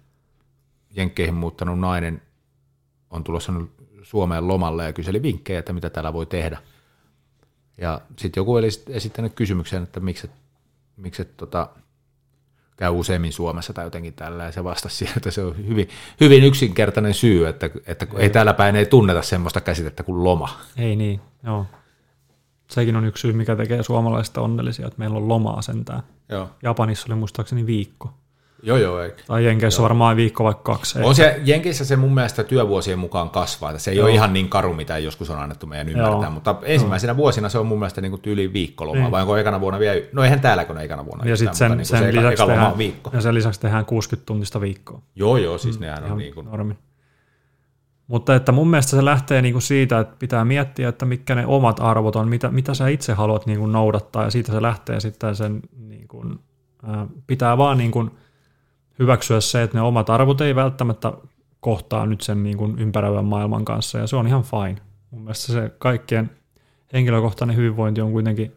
[0.91, 2.23] Jenkkeihin muuttanut nainen
[3.11, 3.53] on tulossa
[4.03, 6.59] Suomeen lomalle ja kyseli vinkkejä, että mitä täällä voi tehdä.
[7.79, 10.31] Ja sitten joku oli esittänyt kysymyksen, että miksi,
[10.97, 11.69] miksi tota,
[12.77, 15.89] käy useimmin Suomessa tai jotenkin tällä, ja se vastasi siihen, että se on hyvin,
[16.21, 20.61] hyvin yksinkertainen syy, että, että ei täällä päin ei tunneta semmoista käsitettä kuin loma.
[20.77, 21.67] Ei niin, joo.
[22.69, 26.03] Sekin on yksi syy, mikä tekee suomalaista onnellisia, että meillä on lomaa sentään.
[26.29, 26.51] Joo.
[26.63, 28.11] Japanissa oli muistaakseni viikko.
[28.63, 29.03] Joo, joo.
[29.03, 29.13] Ei.
[29.27, 29.83] Tai Jenkeissä joo.
[29.83, 30.99] varmaan viikko vaikka kaksi.
[31.03, 34.07] On se, Jenkeissä se mun mielestä työvuosien mukaan kasvaa, se ei joo.
[34.07, 36.31] ole ihan niin karu, mitä joskus on annettu meidän ymmärtää, joo.
[36.31, 37.17] mutta ensimmäisenä joo.
[37.17, 39.11] vuosina se on mun mielestä niin kuin tyyli viikkoloma, niin.
[39.11, 41.25] vai onko ekana vuonna vielä, no eihän täälläkään ekana vuonna.
[41.25, 43.11] Ja sitten sen, niin sen, sen, lisäksi tehdään, viikko.
[43.13, 45.03] ja sen lisäksi tehdään 60 tuntista viikkoa.
[45.15, 46.47] Joo, joo, siis mm, nehän on niin kuin...
[46.47, 46.75] Normi.
[48.07, 51.81] Mutta että mun mielestä se lähtee niinku siitä, että pitää miettiä, että mitkä ne omat
[51.81, 55.63] arvot on, mitä, mitä sä itse haluat niinku noudattaa, ja siitä se lähtee sitten sen,
[55.79, 56.25] niinku,
[56.83, 58.11] ää, pitää vaan niinku,
[58.99, 61.13] hyväksyä se, että ne omat arvot ei välttämättä
[61.61, 64.81] kohtaa nyt sen niin kuin ympäröivän maailman kanssa, ja se on ihan fine.
[65.11, 66.31] Mun mielestä se kaikkien
[66.93, 68.57] henkilökohtainen hyvinvointi on kuitenkin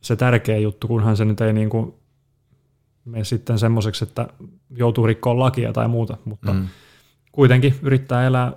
[0.00, 1.94] se tärkeä juttu, kunhan se nyt ei niin kuin
[3.04, 4.28] mene sitten semmoiseksi, että
[4.70, 6.66] joutuu rikkoon lakia tai muuta, mutta mm.
[7.32, 8.52] Kuitenkin yrittää elää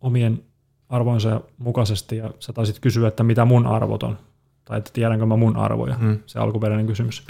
[0.00, 0.42] omien
[0.88, 4.18] arvoinsa mukaisesti, ja sä taisit kysyä, että mitä mun arvot on,
[4.64, 6.18] tai että tiedänkö mä mun arvoja, mm.
[6.26, 7.24] se alkuperäinen kysymys.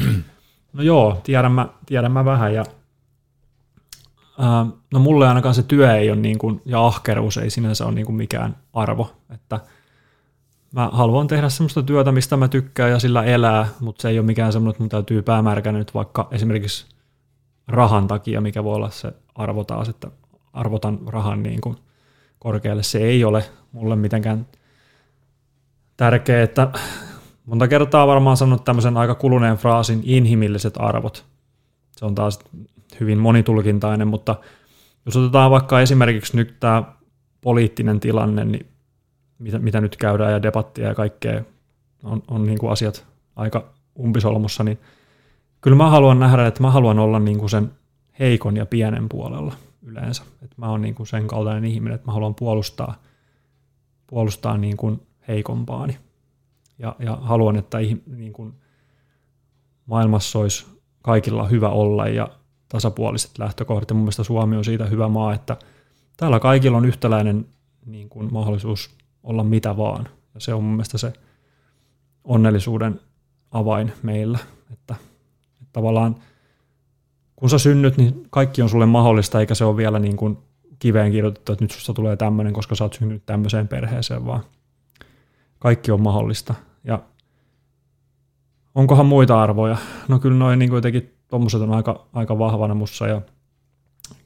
[0.72, 2.64] No joo, tiedän mä, tiedän mä vähän ja
[4.38, 7.94] ää, no mulle ainakaan se työ ei ole niin kuin, ja ahkeruus ei sinänsä ole
[7.94, 9.60] niin kuin mikään arvo, että
[10.72, 14.26] mä haluan tehdä semmoista työtä, mistä mä tykkään ja sillä elää, mutta se ei ole
[14.26, 16.86] mikään semmoinen, että mun täytyy päämärkänä nyt vaikka esimerkiksi
[17.68, 20.10] rahan takia, mikä voi olla se arvo taas, että
[20.56, 21.76] arvotan rahan niin kuin
[22.38, 22.82] korkealle.
[22.82, 24.46] Se ei ole mulle mitenkään
[25.96, 26.70] tärkeää, että
[27.46, 31.24] monta kertaa varmaan sanonut tämmöisen aika kuluneen fraasin inhimilliset arvot.
[31.96, 32.38] Se on taas
[33.00, 34.36] hyvin monitulkintainen, mutta
[35.06, 36.82] jos otetaan vaikka esimerkiksi nyt tämä
[37.40, 38.66] poliittinen tilanne, niin
[39.38, 41.42] mitä, mitä nyt käydään ja debattia ja kaikkea
[42.04, 43.64] on, on niin kuin asiat aika
[43.98, 44.78] umpisolmussa, niin
[45.60, 47.72] kyllä mä haluan nähdä, että mä haluan olla niin kuin sen
[48.18, 49.54] heikon ja pienen puolella
[49.86, 50.22] yleensä.
[50.42, 53.02] Että mä oon niin sen kaltainen ihminen, että mä haluan puolustaa,
[54.06, 55.98] puolustaa niin kuin heikompaani
[56.78, 58.52] ja, ja haluan, että niin kuin
[59.86, 60.66] maailmassa olisi
[61.02, 62.28] kaikilla hyvä olla ja
[62.68, 63.90] tasapuoliset lähtökohdat.
[63.90, 65.56] Ja mun mielestä Suomi on siitä hyvä maa, että
[66.16, 67.46] täällä kaikilla on yhtäläinen
[67.86, 70.08] niin kuin mahdollisuus olla mitä vaan.
[70.34, 71.12] Ja se on mun mielestä se
[72.24, 73.00] onnellisuuden
[73.50, 74.38] avain meillä,
[74.72, 74.94] että,
[75.52, 76.16] että tavallaan
[77.36, 80.38] kun sä synnyt, niin kaikki on sulle mahdollista, eikä se ole vielä niin kuin
[80.78, 84.44] kiveen kirjoitettu, että nyt susta tulee tämmöinen, koska sä oot syntynyt tämmöiseen perheeseen, vaan
[85.58, 86.54] kaikki on mahdollista.
[86.84, 87.02] Ja
[88.74, 89.76] onkohan muita arvoja?
[90.08, 93.22] No kyllä noin niin kuitenkin tuommoiset on aika, aika vahvana mussa ja,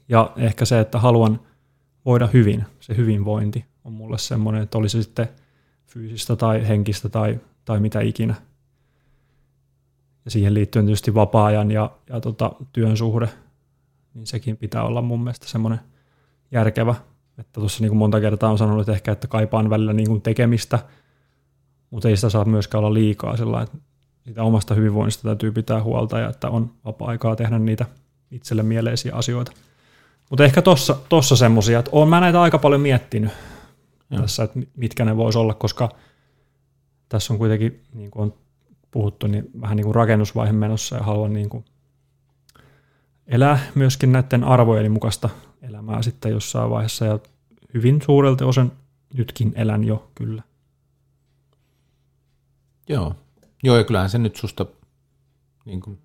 [0.08, 1.40] ja ehkä se, että haluan
[2.04, 5.28] voida hyvin, se hyvinvointi on mulle semmoinen, että olisi sitten
[5.86, 8.34] fyysistä tai henkistä tai, tai mitä ikinä.
[10.24, 13.28] Ja siihen liittyen tietysti vapaa-ajan ja, ja tota, työn suhde,
[14.14, 15.80] niin sekin pitää olla mun mielestä semmoinen
[16.50, 16.94] järkevä.
[17.38, 20.22] Että tuossa niin kuin monta kertaa on sanonut että ehkä, että kaipaan välillä niin kuin
[20.22, 20.78] tekemistä–
[21.90, 23.78] mutta ei sitä saa myöskään olla liikaa sillä että
[24.24, 27.86] siitä omasta hyvinvoinnista täytyy pitää huolta ja että on vapaa-aikaa tehdä niitä
[28.30, 29.52] itselle mieleisiä asioita.
[30.30, 33.30] Mutta ehkä tossa, tossa semmoisia, että olen mä näitä aika paljon miettinyt
[34.10, 34.22] Joo.
[34.22, 35.88] tässä, että mitkä ne voisi olla, koska
[37.08, 38.34] tässä on kuitenkin, niin kuin on
[38.90, 41.64] puhuttu, niin vähän niin kuin rakennusvaihe menossa ja haluan niin kuin
[43.26, 45.28] elää myöskin näiden arvojeni mukaista
[45.62, 47.18] elämää sitten jossain vaiheessa ja
[47.74, 48.72] hyvin suurelta osin
[49.14, 50.42] nytkin elän jo kyllä.
[52.88, 53.14] Joo.
[53.62, 54.66] Joo, ja kyllähän se nyt susta
[55.64, 55.98] niin kuin,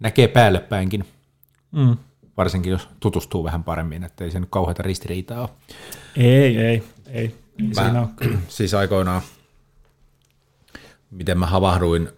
[0.00, 1.04] näkee päälle päinkin.
[1.72, 1.96] Mm.
[2.36, 5.48] Varsinkin jos tutustuu vähän paremmin, että ei se nyt kauheita ristiriitaa ole.
[6.16, 7.34] Ei, ei, ei.
[7.58, 8.08] ei mä, siinä ole.
[8.48, 9.22] Siis aikoinaan,
[11.12, 12.08] miten mä havahduin,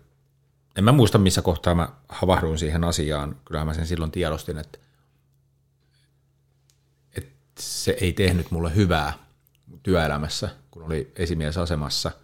[0.76, 4.78] en mä muista missä kohtaa mä havahduin siihen asiaan, kyllähän mä sen silloin tiedostin, että,
[7.16, 9.12] että se ei tehnyt mulle hyvää
[9.82, 12.10] työelämässä, kun oli esimiesasemassa–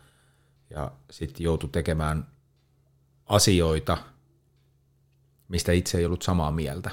[0.70, 2.26] ja sitten joutui tekemään
[3.26, 3.98] asioita,
[5.48, 6.90] mistä itse ei ollut samaa mieltä.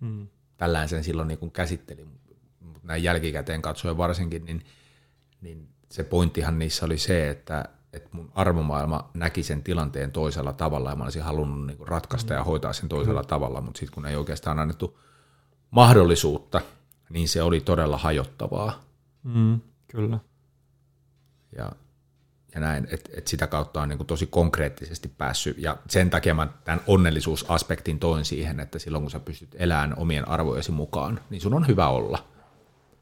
[0.00, 0.28] Mm.
[0.56, 2.08] Tällään sen silloin niin kuin käsittelin,
[2.60, 4.64] mutta näin jälkikäteen katsoen varsinkin, niin,
[5.40, 10.90] niin se pointtihan niissä oli se, että, että mun arvomaailma näki sen tilanteen toisella tavalla
[10.90, 12.38] ja mä olisin halunnut niin ratkaista mm.
[12.38, 13.28] ja hoitaa sen toisella mm.
[13.28, 14.98] tavalla, mutta sitten kun ei oikeastaan annettu
[15.70, 16.60] mahdollisuutta,
[17.10, 18.84] niin se oli todella hajottavaa.
[19.22, 20.18] Mm, kyllä.
[21.56, 21.72] Ja,
[22.54, 26.48] ja näin, että et sitä kautta on niin tosi konkreettisesti päässyt, ja sen takia mä
[26.64, 31.54] tämän onnellisuusaspektin toin siihen, että silloin kun sä pystyt elämään omien arvojesi mukaan, niin sun
[31.54, 32.24] on hyvä olla.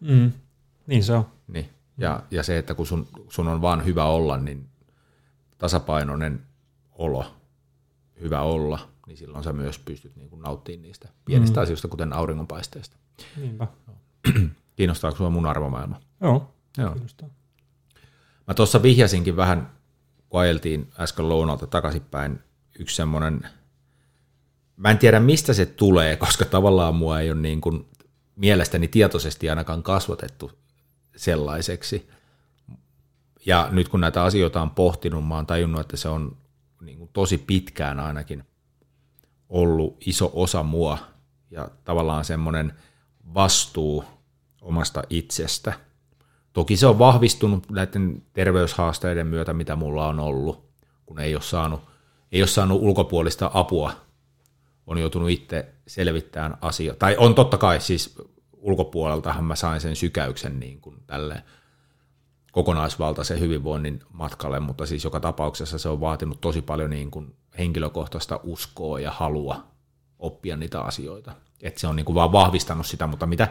[0.00, 0.32] Mm,
[0.86, 1.26] niin se on.
[1.48, 1.68] Niin.
[1.98, 4.68] Ja, ja se, että kun sun, sun on vaan hyvä olla, niin
[5.58, 6.46] tasapainoinen
[6.92, 7.34] olo,
[8.20, 11.62] hyvä olla, niin silloin sä myös pystyt niin kuin nauttimaan niistä pienistä mm.
[11.62, 12.96] asioista, kuten auringonpaisteesta.
[13.36, 13.66] Niinpä.
[14.76, 16.00] Kiinnostaako sinua mun arvomaailma?
[16.20, 16.90] Joo, Joo.
[16.92, 17.28] kiinnostaa.
[18.46, 19.70] Mä tuossa vihjasinkin vähän,
[20.28, 22.40] kun ajeltiin äsken lounalta takaisinpäin,
[22.78, 23.48] yksi semmoinen,
[24.76, 27.86] mä en tiedä mistä se tulee, koska tavallaan mua ei ole niin kuin
[28.36, 30.52] mielestäni tietoisesti ainakaan kasvatettu
[31.16, 32.08] sellaiseksi.
[33.48, 36.36] Ja nyt kun näitä asioita on pohtinut, mä oon tajunnut, että se on
[36.80, 38.44] niin kuin tosi pitkään ainakin
[39.48, 40.98] ollut iso osa mua
[41.50, 42.72] ja tavallaan semmoinen
[43.34, 44.04] vastuu
[44.60, 45.72] omasta itsestä.
[46.52, 50.68] Toki se on vahvistunut näiden terveyshaasteiden myötä, mitä mulla on ollut,
[51.06, 51.80] kun ei ole saanut,
[52.32, 53.92] ei ole saanut ulkopuolista apua.
[54.86, 56.98] On joutunut itse selvittämään asioita.
[56.98, 58.14] Tai on totta kai siis
[58.52, 61.42] ulkopuoleltahan mä sain sen sykäyksen niin kuin tälleen
[62.52, 68.40] kokonaisvaltaisen hyvinvoinnin matkalle, mutta siis joka tapauksessa se on vaatinut tosi paljon niin kuin henkilökohtaista
[68.42, 69.64] uskoa ja halua
[70.18, 71.32] oppia niitä asioita.
[71.62, 73.48] Et se on niin kuin vaan vahvistanut sitä, mutta mitä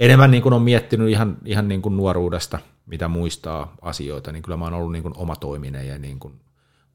[0.00, 4.56] enemmän niin kuin on miettinyt ihan, ihan niin kuin nuoruudesta, mitä muistaa asioita, niin kyllä
[4.56, 6.40] mä oon ollut niin kuin omatoiminen ja niin kuin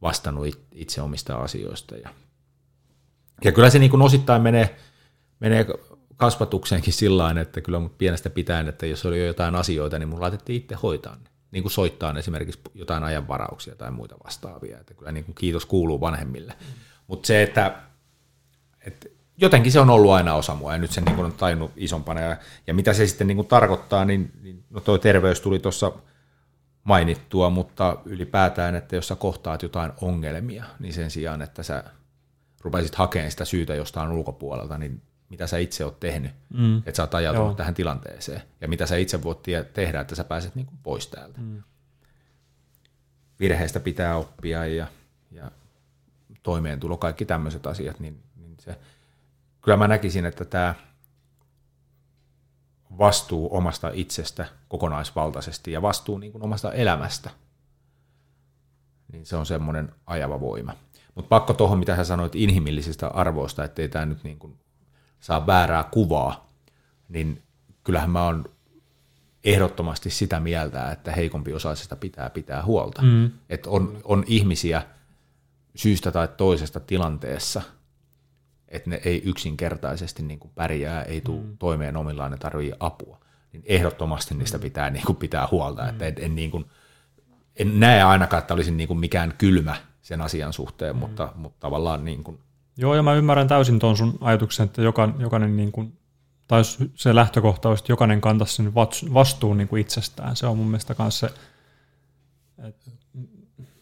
[0.01, 1.95] vastannut itse omista asioista.
[1.95, 2.09] Ja,
[3.43, 4.75] ja kyllä se niin kuin osittain menee,
[5.39, 5.65] menee
[6.17, 10.21] kasvatukseenkin sillä että kyllä mut pienestä pitäen, että jos oli jo jotain asioita, niin mun
[10.21, 11.30] laitettiin itse hoitaa ne.
[11.51, 14.79] Niin kuin soittaa esimerkiksi jotain ajanvarauksia tai muita vastaavia.
[14.79, 16.53] Että kyllä niin kuin kiitos kuuluu vanhemmille.
[16.59, 16.65] Mm.
[17.07, 17.75] Mutta se, että,
[18.81, 21.71] että jotenkin se on ollut aina osa mua ja nyt sen niin kuin on tainnut
[21.75, 22.21] isompana.
[22.21, 22.37] Ja,
[22.67, 25.91] ja mitä se sitten niin kuin tarkoittaa, niin, niin no toi terveys tuli tuossa
[26.83, 31.83] mainittua, mutta ylipäätään, että jos sä kohtaat jotain ongelmia, niin sen sijaan, että sä
[32.61, 36.77] rupesit hakemaan sitä syytä jostain ulkopuolelta, niin mitä sä itse oot tehnyt, mm.
[36.77, 37.55] että sä oot ajautunut Joo.
[37.55, 39.39] tähän tilanteeseen, ja mitä sä itse voit
[39.73, 41.41] tehdä, että sä pääset niin kuin pois täältä.
[41.41, 41.63] Mm.
[43.39, 44.87] Virheistä pitää oppia ja,
[45.31, 45.51] ja
[46.43, 48.79] toimeentulo, kaikki tämmöiset asiat, niin, niin se,
[49.61, 50.75] kyllä mä näkisin, että tämä
[52.97, 57.29] vastuu omasta itsestä kokonaisvaltaisesti ja vastuu niin kuin omasta elämästä,
[59.11, 60.73] niin se on semmoinen ajava voima.
[61.15, 64.60] Mutta pakko tuohon, mitä sä sanoit inhimillisistä arvoista, ettei tämä nyt niin kuin
[65.21, 66.49] saa väärää kuvaa,
[67.09, 67.41] niin
[67.83, 68.45] kyllähän mä oon
[69.43, 73.01] ehdottomasti sitä mieltä, että heikompi osaisesta pitää pitää huolta.
[73.01, 73.31] Mm.
[73.49, 74.81] Että on, on ihmisiä
[75.75, 77.61] syystä tai toisesta tilanteessa,
[78.67, 81.57] että ne ei yksinkertaisesti niin kuin pärjää, ei tule mm.
[81.57, 83.21] toimeen omillaan, ne tarvii apua.
[83.53, 84.61] Niin ehdottomasti niistä mm.
[84.61, 85.83] pitää niin kuin pitää huolta.
[85.83, 85.89] Mm.
[85.89, 86.65] Että en, en, niin kuin,
[87.55, 90.99] en näe ainakaan, että olisin niin kuin mikään kylmä sen asian suhteen, mm.
[90.99, 92.39] mutta, mutta tavallaan niin kuin
[92.77, 95.97] Joo, ja mä ymmärrän täysin tuon sun ajatuksen, että joka, jokainen, niin kuin,
[96.47, 96.61] tai
[96.95, 98.75] se lähtökohta olisi, että jokainen kantaisi sen
[99.13, 100.35] vastuun niin kuin itsestään.
[100.35, 101.29] Se on mun mielestä myös se,
[102.57, 102.91] että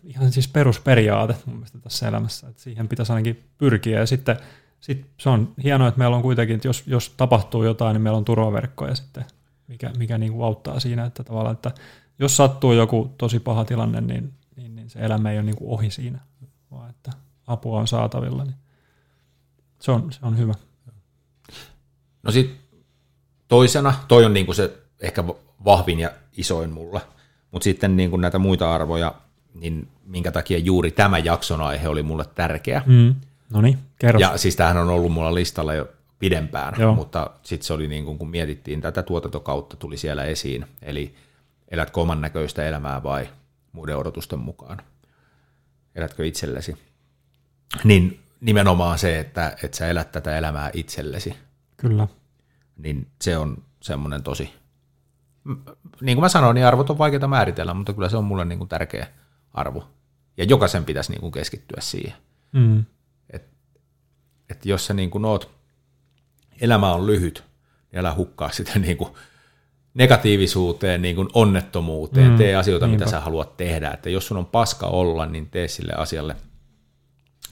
[0.04, 4.00] ihan siis perusperiaate mun mielestä tässä elämässä, että siihen pitäisi ainakin pyrkiä.
[4.00, 4.38] Ja sitten
[4.80, 8.18] sit se on hienoa, että meillä on kuitenkin, että jos, jos tapahtuu jotain, niin meillä
[8.18, 9.26] on turvaverkkoja sitten,
[9.68, 11.72] mikä, mikä niin kuin auttaa siinä, että tavallaan, että
[12.20, 15.72] jos sattuu joku tosi paha tilanne, niin, niin, niin se elämä ei ole niin kuin
[15.72, 16.20] ohi siinä,
[16.72, 17.12] vaan että
[17.48, 18.44] apua on saatavilla.
[18.44, 18.56] Niin
[19.80, 20.54] se on, se on hyvä.
[22.24, 22.58] No sitten
[23.48, 25.24] toisena, toi on niinku se ehkä
[25.66, 27.02] vahvin ja isoin mulla,
[27.52, 29.16] mutta sitten niinku näitä muita arvoja,
[29.54, 32.82] niin minkä takia juuri tämä jakson aihe oli mulle tärkeä.
[32.86, 33.16] Mm.
[33.50, 34.20] No niin, kerro.
[34.20, 36.96] Ja siis tämähän on ollut mulla listalla jo pidempään, Joo.
[36.96, 41.16] mutta sitten se oli niin kuin, kun mietittiin tätä tuotantokautta, tuli siellä esiin, eli
[41.72, 43.30] elätkö oman näköistä elämää vai
[43.72, 44.82] muiden odotusten mukaan?
[45.96, 46.78] Elätkö itsellesi?
[47.84, 51.36] Niin nimenomaan se, että, että sä elät tätä elämää itsellesi.
[51.78, 52.08] Kyllä.
[52.78, 54.54] Niin se on semmoinen tosi,
[56.02, 58.58] niin kuin mä sanoin, niin arvot on vaikeita määritellä, mutta kyllä se on mulle niin
[58.58, 59.08] kuin tärkeä
[59.54, 59.90] arvo.
[60.38, 62.14] Ja jokaisen pitäisi niin kuin keskittyä siihen.
[62.52, 62.86] Mm.
[63.30, 63.48] Et,
[64.50, 65.52] et jos sä niin kuin oot,
[66.62, 67.44] elämä on lyhyt,
[67.92, 69.10] niin älä hukkaa sitä niin kuin
[69.94, 72.38] negatiivisuuteen, niin kuin onnettomuuteen, mm.
[72.38, 73.06] tee asioita, Niinpä.
[73.06, 73.92] mitä sä haluat tehdä.
[73.92, 76.36] Että jos sun on paska olla, niin tee sille asialle–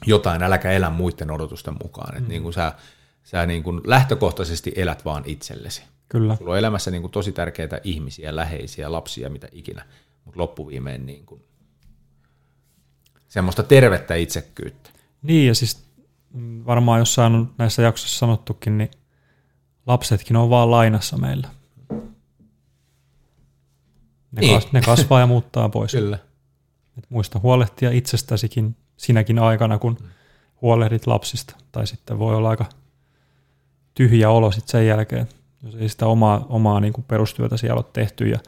[0.06, 2.16] jotain, äläkä elä muiden odotusten mukaan.
[2.16, 2.24] Mm.
[2.24, 2.74] Et niin kuin sä
[3.28, 5.84] sä niin kuin lähtökohtaisesti elät vaan itsellesi.
[6.10, 6.36] Kyllä.
[6.36, 9.86] Sulla on elämässä niin kuin tosi tärkeitä ihmisiä, läheisiä, lapsia, mitä ikinä,
[10.26, 11.42] mutta loppuviimein niin kuin
[13.28, 14.90] semmoista tervettä itsekkyyttä.
[15.22, 15.86] Niin, ja siis
[16.66, 18.92] varmaan jossain on näissä jaksoissa sanottukin, niin
[19.88, 21.50] lapsetkin on vaan lainassa meillä.
[24.32, 24.62] Ne, Niin.
[24.62, 25.92] kas, ne kasvaa ja muuttaa pois.
[26.02, 26.20] Kyllä.
[26.98, 29.98] Et muista huolehtia itsestäsikin sinäkin aikana, kun
[30.62, 31.56] huolehdit lapsista.
[31.72, 32.66] Tai sitten voi olla aika
[33.94, 35.28] tyhjä olo sit sen jälkeen,
[35.64, 38.30] jos ei sitä omaa, omaa niin kuin perustyötä siellä ole tehty.
[38.30, 38.40] Ja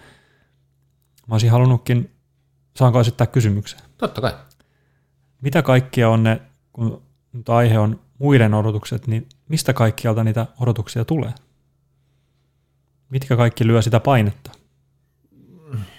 [1.27, 2.11] mä olisin halunnutkin,
[2.75, 3.79] saanko esittää kysymyksen?
[3.97, 4.33] Totta kai.
[5.41, 6.41] Mitä kaikkia on ne,
[6.73, 7.01] kun
[7.33, 11.33] nyt aihe on muiden odotukset, niin mistä kaikkialta niitä odotuksia tulee?
[13.09, 14.51] Mitkä kaikki lyö sitä painetta?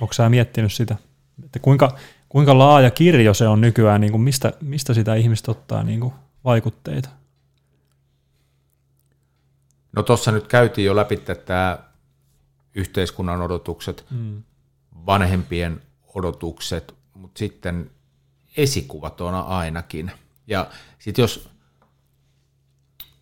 [0.00, 0.96] Onko sä miettinyt sitä?
[1.44, 1.96] Että kuinka,
[2.30, 6.12] kuinka laaja kirjo se on nykyään, niin kuin mistä, mistä sitä ihmistä ottaa niin kuin
[6.44, 7.08] vaikutteita?
[9.96, 11.78] No tuossa nyt käytiin jo läpi tämä
[12.74, 14.42] yhteiskunnan odotukset, Mm.
[15.06, 15.82] vanhempien
[16.14, 17.90] odotukset, mutta sitten
[18.56, 20.12] esikuvat on ainakin.
[20.46, 20.66] Ja
[20.98, 21.48] sitten jos,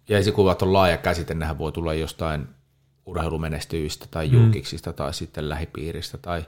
[0.09, 2.49] ja esikuvat on laaja käsite, nehän voi tulla jostain
[3.07, 6.45] urheilumenestyjistä tai julkiksista tai sitten lähipiiristä tai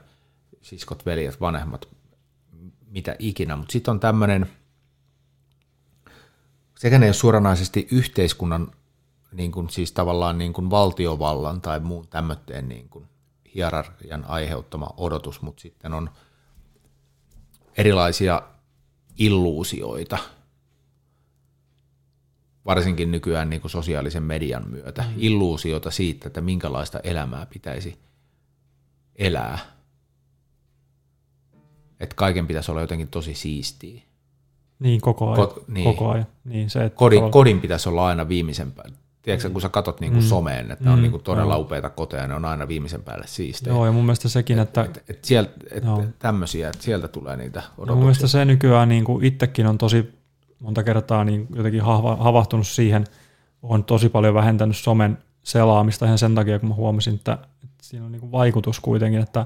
[0.61, 1.87] siskot, veljet, vanhemmat,
[2.91, 3.55] mitä ikinä.
[3.55, 4.51] Mutta sitten on tämmöinen,
[6.79, 8.71] sekä ne ei ole suoranaisesti yhteiskunnan,
[9.31, 13.05] niin kuin, siis tavallaan niin kuin valtiovallan tai muun tämmöinen niin kuin
[13.55, 16.09] hierarkian aiheuttama odotus, mutta sitten on
[17.77, 18.41] erilaisia
[19.17, 20.17] illuusioita,
[22.65, 25.13] varsinkin nykyään niin kuin sosiaalisen median myötä, mm.
[25.17, 27.99] illuusioita siitä, että minkälaista elämää pitäisi
[29.15, 29.80] elää.
[32.01, 34.01] Että kaiken pitäisi olla jotenkin tosi siistiä.
[34.79, 35.47] Niin, koko ajan.
[35.47, 35.83] Kot- niin.
[35.83, 36.25] Koko ajan.
[36.43, 38.95] Niin, se, että Kodin, tavallaan- kodin pitäisi olla aina viimeisen päälle.
[39.21, 41.61] Tiedätkö, kun sä katot niin kuin someen, että ne on Mm, niin kuin todella joo.
[41.61, 43.73] upeita koteja, ne on aina viimeisen päälle siistejä.
[43.75, 46.03] Joo, ja mun mielestä sekin, että Et, et sieltä, et Joo.
[46.19, 47.99] tämmöisiä, että sieltä tulee niitä No mun odotuksia.
[48.01, 50.13] mielestä se nykyään niin kuin itsekin on tosi
[50.59, 53.05] monta kertaa niin jotenkin hava, havahtunut siihen,
[53.63, 57.33] on tosi paljon vähentänyt somen selaamista ihan sen takia, kun mä huomasin, että,
[57.63, 59.45] että siinä on niin kuin vaikutus kuitenkin, että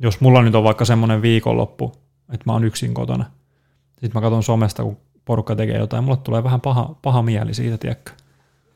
[0.00, 1.92] jos mulla nyt on vaikka semmoinen viikonloppu,
[2.32, 3.24] että mä oon yksin kotona,
[3.90, 7.78] sitten mä katson somesta, kun porukka tekee jotain, mulle tulee vähän paha, paha mieli siitä,
[7.78, 8.12] tiedätkö?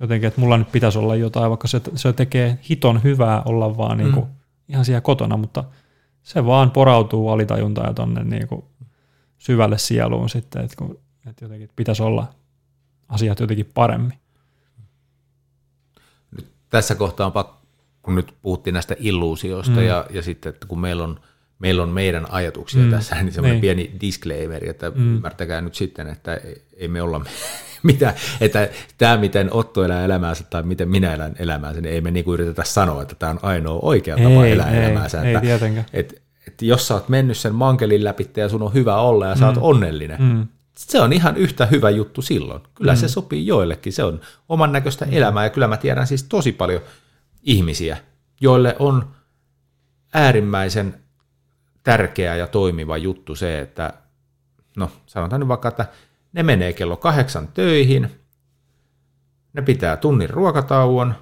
[0.01, 3.99] Jotenkin, että mulla nyt pitäisi olla jotain, vaikka se, se tekee hiton hyvää olla vaan
[3.99, 4.33] niin kuin, Mm.
[4.68, 5.64] ihan siellä kotona, mutta
[6.22, 8.64] se vaan porautuu alitajuntaan ja tonne niin kuin
[9.39, 12.27] syvälle sieluun sitten, että, kun, että jotenkin pitäisi olla
[13.09, 14.18] asiat jotenkin paremmin.
[16.37, 17.64] nyt tässä kohtaa on pakko,
[18.05, 19.82] kun nyt puhuttiin näistä illuusioista mm.
[19.86, 21.20] ja, ja sitten, että kun meillä on,
[21.59, 22.86] meillä on meidän ajatuksia mm.
[22.86, 22.90] Mm.
[22.90, 23.61] tässä, niin semmoinen Niin.
[23.61, 25.14] pieni disclaimer, että mm.
[25.14, 27.24] ymmärtäkää nyt sitten, että ei- ei me olla
[27.82, 32.11] mitä, että tämä miten Otto elää elämäänsä tai miten minä elän elämäänsä, niin ei me
[32.11, 35.22] niinku yritetä sanoa, että tämä on ainoa oikea tapa Ei, elää ei, elämäänsä.
[35.22, 35.86] ei että, tietenkään.
[35.92, 39.36] et, et jos sä oot mennyt sen mankelin läpi ja sun on hyvä olla ja
[39.36, 40.46] sä oot onnellinen, Mm.
[40.78, 42.61] se on ihan yhtä hyvä juttu silloin.
[42.74, 42.96] Kyllä mm.
[42.96, 46.80] se sopii joillekin, se on oman näköistä elämää ja kyllä mä tiedän siis tosi paljon
[47.45, 47.97] ihmisiä,
[48.40, 49.14] joille on
[50.14, 51.01] äärimmäisen
[51.82, 53.92] tärkeä ja toimiva juttu se, että
[54.76, 55.86] no sanotaan nyt vaikka, että
[56.32, 58.11] ne menee kello kahdeksan töihin,
[59.53, 61.14] ne pitää tunnin ruokatauon,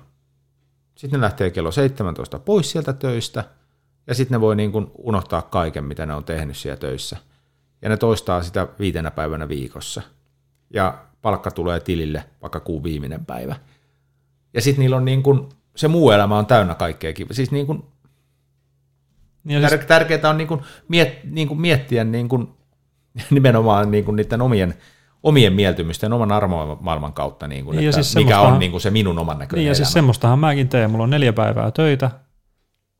[0.95, 3.45] sitten ne lähtee kello 17 pois sieltä töistä,
[4.07, 7.17] ja sitten ne voi niin kuin unohtaa kaiken, mitä ne on tehnyt siellä töissä.
[7.83, 10.03] Ja ne toistaa sitä viitenä päivänä viikossa.
[10.71, 13.57] Ja palkka tulee tilille vaikka kuun viimeinen päivä.
[14.55, 17.35] Ja sitten niillä on niin kuin, se muu elämä on täynnä kaikkea kiva.
[17.35, 17.83] Siis niin kuin,
[19.45, 22.49] Niin siis, tär- tärkeää on niin kuin miet, niin kuin miettiä niin kuin,
[23.31, 24.75] nimenomaan niin kuin niiden omien,
[25.23, 28.91] omien mieltymysten, oman arvomaailman kautta, niin kuin, Niin että siis mikä on niin kuin se
[28.91, 29.75] minun oman näköinen niin ja elämä.
[29.75, 30.91] siis semmoistahan mäkin teen.
[30.91, 32.11] Mulla on neljä päivää töitä.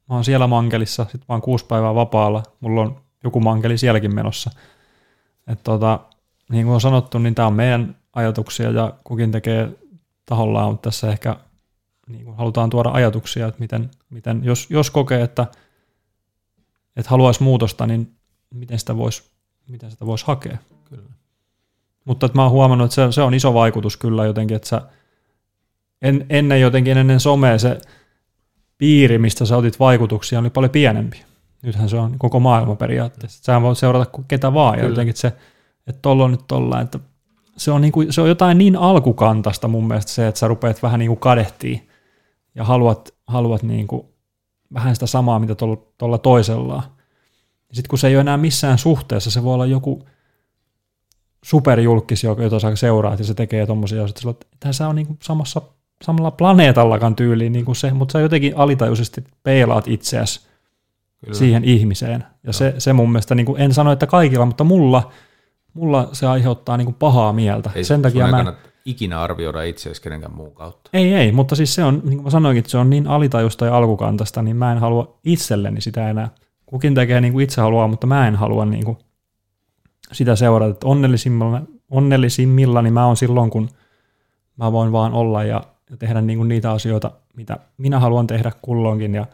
[0.09, 2.43] Mä oon siellä mankelissa, sitten mä oon kuusi päivää vapaalla.
[2.61, 4.51] Mulla on joku mankeli sielläkin menossa.
[5.47, 6.01] Et tota,
[6.51, 9.69] niin kuin on sanottu, niin tämä on meidän ajatuksia ja kukin tekee
[10.27, 11.37] tahollaan, mutta tässä ehkä
[12.07, 15.47] niin kuin halutaan tuoda ajatuksia, että miten, miten jos, jos kokee, että,
[16.97, 18.13] että haluaisi muutosta, niin
[18.55, 19.33] miten sitä voisi
[19.69, 20.59] miten sitä vois hakea.
[20.85, 21.11] Kyllä.
[22.05, 24.83] Mutta että mä oon huomannut, että se, se on iso vaikutus kyllä jotenkin, että sä
[26.03, 27.81] en, ennen jotenkin ennen somea se
[28.79, 31.23] piiri, mistä sä otit vaikutuksia, oli paljon pienempi.
[31.63, 33.45] Nythän se on koko maailma periaatteessa.
[33.45, 34.93] Sä voit seurata ketä vaan, ja Kyllä.
[34.93, 35.29] jotenkin se,
[35.87, 36.99] että tolla on nyt tolla, että
[37.57, 40.83] se on, niin kuin, se on jotain niin alkukantasta mun mielestä se, että sä rupeat
[40.83, 41.89] vähän niin kuin kadehtii
[42.55, 44.07] ja haluat, haluat niin kuin
[44.75, 45.55] vähän sitä samaa, mitä
[45.99, 46.83] tuolla, toisella.
[47.73, 50.03] Sitten kun se ei ole enää missään suhteessa, se voi olla joku
[51.45, 55.19] superjulkis, jota sä seuraat ja se tekee tommosia asioita, että tämä se on niin kuin
[55.23, 55.63] samassa,
[56.03, 60.41] samalla planeetallakaan tyyliin niin kuin se, mutta sä jotenkin alitajuisesti peilaat itseäsi
[61.25, 61.39] Kyllä.
[61.39, 62.25] siihen ihmiseen.
[62.47, 65.13] Ja se, se mun mielestä, niin kuin, en sano, että kaikilla, mutta mulla,
[65.75, 67.71] mulla se aiheuttaa niin kuin pahaa mieltä.
[67.75, 68.31] Ei Sen takia mä...
[68.31, 70.91] kannata ikinä arvioida itseäsi kenenkään muun kautta.
[70.93, 73.67] Ei, ei, mutta siis se on, niin kuin mä sanoinkin, että se on niin alitajusta
[73.67, 76.29] ja alkukantasta, niin mä en halua itselleni sitä enää
[76.73, 78.99] kukin tekee niin kuin itse haluaa, mutta mä en halua niin kuin
[80.13, 83.69] sitä seurata, että onnellisimmilla, onnellisimmilla niin mä oon silloin, kun
[84.57, 88.53] mä voin vaan olla ja, ja tehdä niin kuin niitä asioita, mitä minä haluan tehdä
[88.63, 89.27] kulloinkin ja,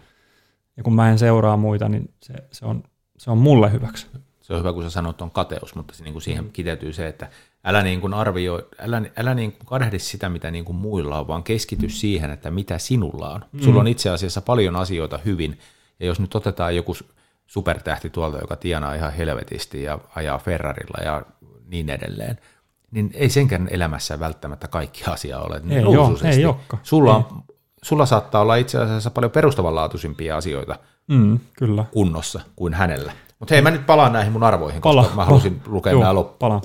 [0.76, 2.82] ja kun mä en seuraa muita, niin se, se, on,
[3.18, 4.06] se on mulle hyväksi.
[4.40, 7.08] Se on hyvä, kun sä sanot on kateus, mutta se, niin kuin siihen kiteytyy se,
[7.08, 7.30] että
[7.64, 11.28] älä niin kuin arvioi, älä, älä niin kuin kadehdi sitä, mitä niin kuin muilla on,
[11.28, 13.44] vaan keskity siihen, että mitä sinulla on.
[13.52, 13.60] Mm.
[13.60, 15.58] Sulla on itse asiassa paljon asioita hyvin,
[16.00, 16.96] ja jos nyt otetaan joku
[17.46, 21.22] supertähti tuolta, joka tienaa ihan helvetisti ja ajaa Ferrarilla ja
[21.68, 22.38] niin edelleen,
[22.90, 26.42] niin ei senkään elämässä välttämättä kaikki asia ole niin ei, joo, ei
[26.82, 27.24] Sulla, on,
[27.82, 30.78] sulla saattaa olla itse asiassa paljon perustavanlaatuisimpia asioita
[31.08, 31.84] mm, kyllä.
[31.90, 33.12] kunnossa kuin hänellä.
[33.38, 35.74] Mutta hei, mä nyt palaan näihin mun arvoihin, koska pala, mä halusin pala.
[35.74, 36.62] lukea nämä loppuun.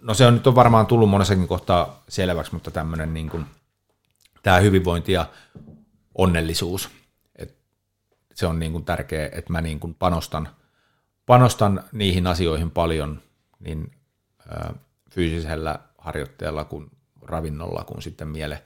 [0.00, 3.46] No se on nyt on varmaan tullut monessakin kohtaa selväksi, mutta tämmöinen niin kuin,
[4.42, 5.26] tämä hyvinvointi ja
[6.14, 6.90] onnellisuus,
[7.36, 7.58] et
[8.34, 10.48] se on niin kuin tärkeä, että mä niin kuin panostan,
[11.26, 13.22] panostan niihin asioihin paljon
[13.60, 13.92] niin
[15.10, 16.90] fyysisellä harjoitteella kuin
[17.22, 18.62] ravinnolla kuin sitten miele,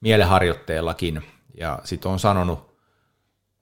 [0.00, 1.22] mieleharjoitteellakin.
[1.54, 2.78] Ja sitten on sanonut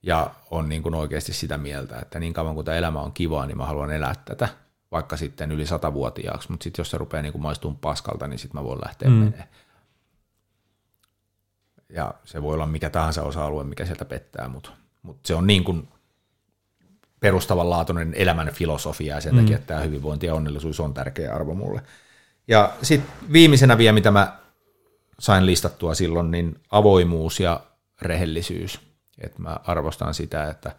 [0.02, 3.46] ja on niin kuin oikeasti sitä mieltä, että niin kauan kuin tämä elämä on kivaa,
[3.46, 4.48] niin mä haluan elää tätä,
[4.92, 8.60] vaikka sitten yli satavuotiaaksi, mutta sitten jos se rupeaa niin kuin maistumaan paskalta, niin sitten
[8.60, 9.14] mä voin lähteä mm.
[9.14, 9.48] menemään.
[11.88, 14.70] Ja se voi olla mikä tahansa osa-alue, mikä sieltä pettää, mutta,
[15.02, 15.88] mutta se on niin kuin
[17.20, 19.40] perustavanlaatuinen elämän filosofia ja sen mm.
[19.40, 21.82] takia, että tämä hyvinvointi ja onnellisuus on tärkeä arvo mulle.
[22.48, 24.38] Ja sitten viimeisenä vielä, mitä mä
[25.18, 27.60] sain listattua silloin, niin avoimuus ja
[28.02, 28.80] rehellisyys.
[29.18, 30.72] Et mä arvostan sitä, että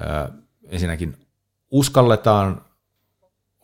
[0.00, 0.32] ö,
[0.68, 1.26] ensinnäkin
[1.70, 2.64] uskalletaan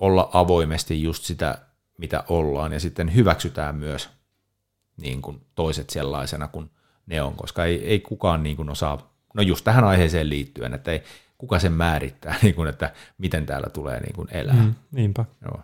[0.00, 1.58] olla avoimesti just sitä,
[1.98, 4.08] mitä ollaan, ja sitten hyväksytään myös
[4.96, 6.70] niin kuin toiset sellaisena kuin
[7.06, 10.90] ne on, koska ei, ei kukaan niin kuin osaa, no just tähän aiheeseen liittyen, että
[10.90, 11.02] ei
[11.38, 14.54] kuka sen määrittää, niin kuin, että miten täällä tulee niin kuin elää.
[14.54, 15.24] Mm, niinpä.
[15.44, 15.60] Joo.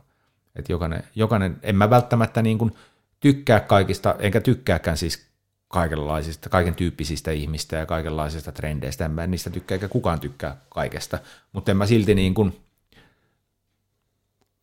[0.57, 2.73] Et jokainen, jokainen, en mä välttämättä niin kuin
[3.21, 5.27] tykkää kaikista, enkä tykkääkään siis
[5.69, 9.05] kaikenlaisista, kaiken tyyppisistä ihmistä ja kaikenlaisista trendeistä.
[9.05, 11.19] En mä niistä tykkää, eikä kukaan tykkää kaikesta,
[11.53, 12.62] mutta en mä silti niin kuin,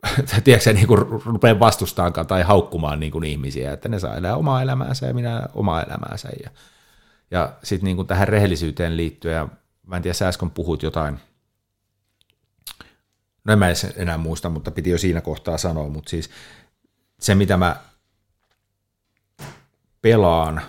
[0.43, 4.61] tiedätkö, niin kuin rupean vastustaankaan tai haukkumaan niin kuin ihmisiä, että ne saa elää omaa
[4.61, 6.29] elämäänsä ja minä omaa elämäänsä.
[6.43, 6.49] Ja,
[7.31, 9.47] ja sitten niin tähän rehellisyyteen liittyen, ja
[9.87, 11.19] mä en tiedä, sä äsken puhut jotain,
[13.43, 16.29] no en mä enää muista, mutta piti jo siinä kohtaa sanoa, mutta siis
[17.19, 17.75] se, mitä mä
[20.01, 20.61] pelaan,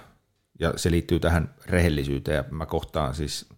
[0.61, 3.49] ja se liittyy tähän rehellisyyteen, ja mä kohtaan siis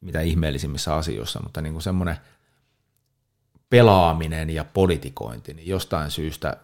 [0.00, 2.16] mitä ihmeellisimmissä asioissa, mutta niin semmoinen
[3.72, 6.56] pelaaminen ja politikointi, niin jostain syystä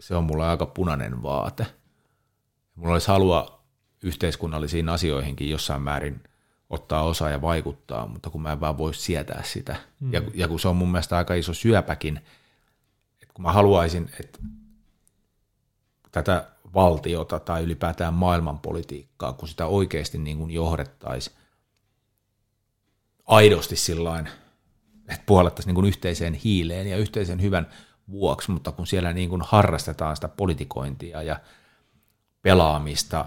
[0.00, 1.66] se on mulle aika punainen vaate.
[2.74, 3.62] Mulla olisi halua
[4.02, 6.22] yhteiskunnallisiin asioihinkin jossain määrin
[6.70, 9.76] ottaa osaa ja vaikuttaa, mutta kun mä en vaan voi sietää sitä.
[10.00, 10.12] Mm.
[10.12, 12.16] Ja, ja kun se on mun mielestä aika iso syöpäkin,
[13.22, 14.38] että kun mä haluaisin, että
[16.12, 21.36] tätä valtiota tai ylipäätään maailmanpolitiikkaa, kun sitä oikeasti niin kuin johdettaisiin
[23.26, 24.28] aidosti sillain,
[25.08, 27.66] että puolettaisiin niin yhteiseen hiileen ja yhteisen hyvän
[28.10, 31.40] vuoksi, mutta kun siellä niin kuin harrastetaan sitä politikointia ja
[32.42, 33.24] pelaamista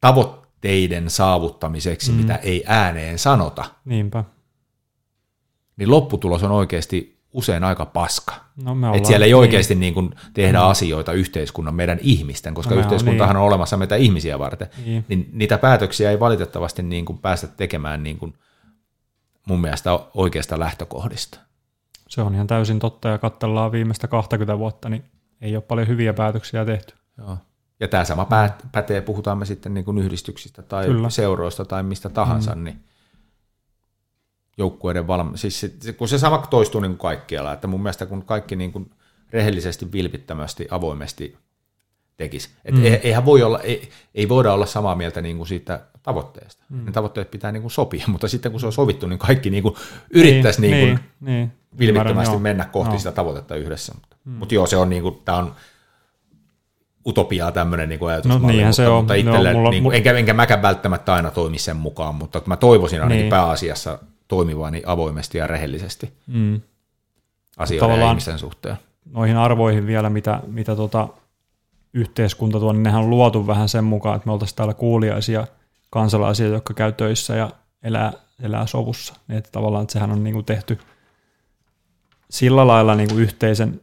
[0.00, 2.16] tavoitteiden saavuttamiseksi, mm.
[2.16, 4.24] mitä ei ääneen sanota, Niinpä.
[5.76, 8.34] niin lopputulos on oikeasti usein aika paska.
[8.64, 9.80] No Et siellä ei oikeasti niin.
[9.80, 10.66] Niin kuin tehdä mm.
[10.66, 13.42] asioita yhteiskunnan, meidän ihmisten, koska no yhteiskuntahan on, niin.
[13.42, 15.04] on olemassa meitä ihmisiä varten, niin.
[15.08, 18.34] niin niitä päätöksiä ei valitettavasti niin kuin päästä tekemään niin kuin
[19.46, 21.40] mun mielestä oikeasta lähtökohdista.
[22.08, 25.04] Se on ihan täysin totta, ja katsellaan viimeistä 20 vuotta, niin
[25.40, 26.94] ei ole paljon hyviä päätöksiä tehty.
[27.18, 27.38] Joo.
[27.80, 31.10] Ja tämä sama päät- pätee, puhutaan me sitten niin kuin yhdistyksistä tai Kyllä.
[31.10, 32.64] seuroista tai mistä tahansa, mm.
[32.64, 32.84] niin
[34.58, 35.38] joukkueiden valmi...
[35.38, 38.72] Siis se, kun se sama toistuu niin kuin kaikkialla, että mun mielestä kun kaikki niin
[38.72, 38.90] kuin
[39.30, 41.38] rehellisesti, vilpittömästi, avoimesti
[42.20, 42.50] tekisi.
[42.64, 42.82] Et mm.
[43.02, 46.64] eihän voi olla, ei, ei voida olla samaa mieltä niin kuin siitä tavoitteesta.
[46.68, 46.84] Mm.
[46.84, 49.62] Ne tavoitteet pitää niin kuin sopia, mutta sitten kun se on sovittu, niin kaikki niin
[49.62, 49.74] kuin
[50.10, 51.52] yrittäisi niin, niin kuin niin, niin.
[51.78, 52.98] vilpittömästi Ymmärrän, mennä kohti joo.
[52.98, 53.94] sitä tavoitetta yhdessä.
[53.94, 54.32] Mutta, mm.
[54.32, 55.54] mutta joo, se on niin kuin, tämä on
[57.06, 58.96] utopiaa tämmöinen niin kuin ajatusmalli, no, mutta, se on.
[58.96, 62.42] mutta itselle, no, mulla, niin kuin, enkä, enkä mäkään välttämättä aina toimi sen mukaan, mutta
[62.46, 63.30] mä toivoisin ainakin niin.
[63.30, 63.98] pääasiassa
[64.28, 66.60] toimivani niin avoimesti ja rehellisesti mm.
[67.56, 68.76] asioiden ja ihmisten suhteen.
[69.12, 71.08] Noihin arvoihin vielä, mitä, mitä tota
[71.94, 75.46] yhteiskunta tuo, niin nehän on luotu vähän sen mukaan, että me oltaisiin täällä kuuliaisia
[75.90, 77.50] kansalaisia, jotka käy töissä ja
[77.82, 78.12] elää,
[78.42, 79.14] elää sovussa.
[79.28, 80.78] Niin, että tavallaan että sehän on niin kuin tehty
[82.30, 83.80] sillä lailla niin kuin yhteisen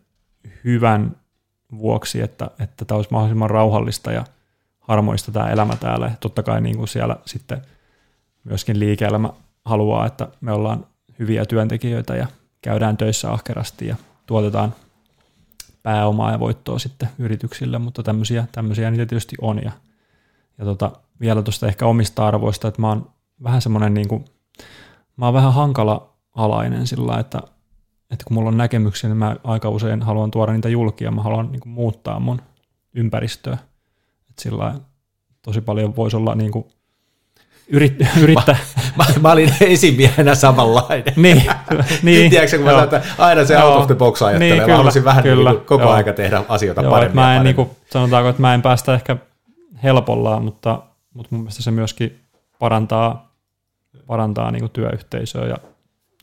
[0.64, 1.16] hyvän
[1.78, 4.26] vuoksi, että, että tämä olisi mahdollisimman rauhallista ja
[4.80, 6.12] harmoista tämä elämä täällä.
[6.20, 7.62] Totta kai niin kuin siellä sitten–
[8.50, 9.30] myöskin liike-elämä
[9.66, 10.86] haluaa, että me ollaan
[11.20, 12.28] hyviä työntekijöitä ja
[12.62, 13.96] käydään töissä ahkerasti ja
[14.26, 14.76] tuotetaan
[15.88, 19.62] pääomaa ja voittoa sitten yrityksille, mutta tämmöisiä, tämmöisiä niitä tietysti on.
[19.64, 19.72] Ja,
[20.58, 23.12] ja tota, vielä tuosta ehkä omista arvoista, että mä oon
[23.44, 24.26] vähän semmoinen niin kuin,
[25.18, 27.42] mä oon vähän hankala alainen sillä että,
[28.12, 31.52] että kun mulla on näkemyksiä, niin mä aika usein haluan tuoda niitä julkia, mä haluan
[31.52, 32.42] niin kuin, muuttaa mun
[32.94, 33.58] ympäristöä.
[34.30, 34.76] Että sillä
[35.42, 36.66] tosi paljon voisi olla niin kuin,
[37.70, 38.58] yrit, yrittää.
[38.96, 41.14] Mä, mä, mä, olin esimiehenä samanlainen.
[41.16, 41.44] niin,
[42.04, 42.30] niin.
[42.32, 44.50] Tiedätkö, kun mä sanoin, että aina se out of the box ajattelee.
[44.50, 45.92] Niin, kyllä, mä haluaisin vähän kyllä, niin koko joo.
[45.92, 47.16] aika tehdä asioita joo, paremmin.
[47.16, 49.18] Mä en, niin kuin, sanotaanko, että mä en päästä ehkä
[49.84, 50.82] helpolla, mutta,
[51.14, 52.20] mutta mun mielestä se myöskin
[52.60, 53.36] parantaa,
[54.08, 55.58] parantaa niin kuin työyhteisöä ja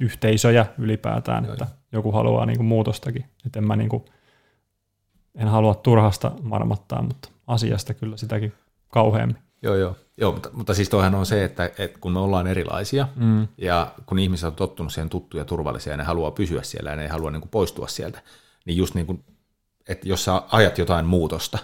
[0.01, 3.25] yhteisöjä ylipäätään, joo, että joku haluaa niin kuin muutostakin.
[3.47, 4.05] Että en mä niin kuin,
[5.35, 8.53] en halua turhasta marmattaa, mutta asiasta kyllä sitäkin
[8.89, 9.39] kauheammin.
[9.63, 9.97] Joo, joo.
[10.17, 13.49] Joo, mutta, mutta siis toihan on se, että, että kun me ollaan erilaisia mm.
[13.59, 16.97] ja kun ihmiset on tottunut siihen tuttuja ja turvallisia ja ne haluaa pysyä siellä ja
[16.97, 18.23] ne ei halua niin kuin poistua sieltä,
[18.65, 19.25] niin just niin kuin,
[19.89, 21.59] että jos sä ajat jotain muutosta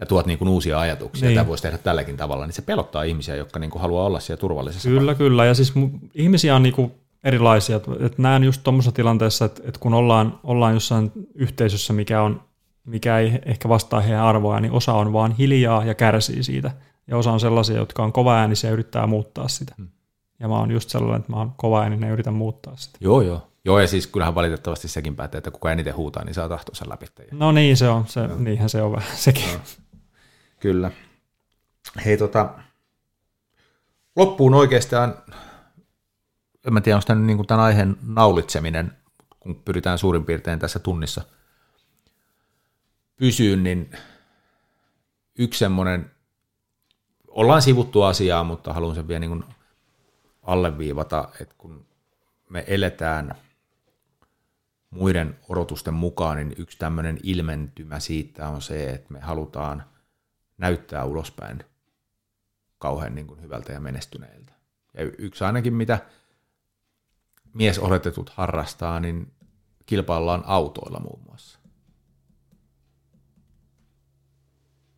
[0.00, 1.36] ja tuot niin kuin uusia ajatuksia, niin.
[1.36, 4.40] tämä voisi tehdä tälläkin tavalla, niin se pelottaa ihmisiä, jotka niin kuin haluaa olla siellä
[4.40, 5.18] turvallisessa Kyllä, paikassa.
[5.18, 5.44] kyllä.
[5.44, 5.72] Ja siis
[6.14, 6.92] ihmisiä on niin kuin
[7.24, 7.76] erilaisia.
[7.76, 12.40] Että näen just tuommoisessa tilanteessa, että, että kun ollaan, ollaan jossain yhteisössä, mikä, on,
[12.84, 16.70] mikä ei ehkä vastaa heidän arvoa, niin osa on vaan hiljaa ja kärsii siitä–
[17.08, 19.74] ja osa on sellaisia, jotka on kova äänisiä ja yrittää muuttaa sitä.
[19.76, 19.88] Hmm.
[20.40, 22.98] Ja mä oon just sellainen, että mä oon kova ääninen ja yritän muuttaa sitä.
[23.00, 23.48] Joo, joo.
[23.64, 27.06] Joo, ja siis kyllähän valitettavasti sekin päättää, että kuka eniten huutaa, niin saa tahtonsa läpi.
[27.32, 28.06] No niin, se on.
[28.06, 29.50] Se, niinhän se on vähän sekin.
[29.52, 29.60] Joo.
[30.60, 30.90] Kyllä.
[32.04, 32.54] Hei tota,
[34.16, 35.14] loppuun oikeastaan,
[36.66, 38.92] en mä tiedä, onko tämä niin tämän aiheen naulitseminen,
[39.40, 41.22] kun pyritään suurin piirtein tässä tunnissa
[43.16, 43.90] pysyyn, niin
[45.38, 46.10] yksi semmoinen
[47.28, 49.44] ollaan sivuttu asiaa, mutta haluan sen vielä niin
[50.42, 51.86] alleviivata, että kun
[52.48, 53.34] me eletään
[54.90, 59.84] muiden odotusten mukaan, niin yksi tämmöinen ilmentymä siitä on se, että me halutaan
[60.58, 61.64] näyttää ulospäin
[62.78, 64.52] kauhean niin kuin hyvältä ja menestyneiltä.
[64.94, 65.98] Ja yksi ainakin, mitä
[67.54, 69.32] mies oletetut harrastaa, niin
[69.86, 71.57] kilpaillaan autoilla muun muassa.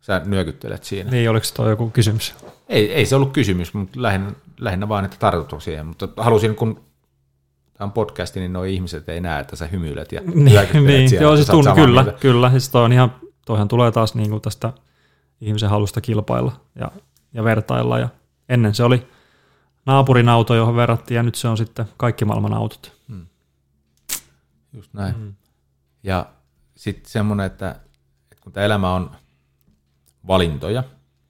[0.01, 1.11] Sä nyökyttelet siinä.
[1.11, 2.35] Niin, oliko toi joku kysymys?
[2.69, 5.85] Ei, ei se ollut kysymys, mutta lähinnä, lähinnä vaan, että tartutko siihen.
[5.85, 6.75] Mutta halusin, kun
[7.73, 11.09] tämä on podcasti, niin nuo ihmiset ei näe, että sä hymyilet ja niin, niin.
[11.09, 11.23] siellä.
[11.23, 12.19] Joo, siis tunn, kyllä, mieltä.
[12.19, 12.49] kyllä.
[12.49, 14.73] Siis toi on ihan, toihan tulee taas niin kuin tästä
[15.41, 16.91] ihmisen halusta kilpailla ja,
[17.33, 17.99] ja vertailla.
[17.99, 18.09] Ja
[18.49, 19.07] ennen se oli
[19.85, 22.93] naapurin auto, johon verrattiin, ja nyt se on sitten kaikki maailman autot.
[23.07, 23.25] Hmm.
[24.73, 25.15] Just näin.
[25.15, 25.33] Hmm.
[26.03, 26.25] Ja
[26.75, 27.69] sitten semmoinen, että,
[28.31, 29.11] että kun tämä elämä on
[30.27, 30.83] valintoja,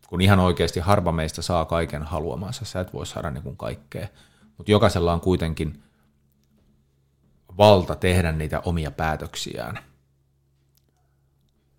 [0.07, 4.07] kun ihan oikeasti harva meistä saa kaiken haluamansa, sä et voi saada niin kuin kaikkea,
[4.57, 5.83] mutta jokaisella on kuitenkin
[7.57, 9.79] valta tehdä niitä omia päätöksiään.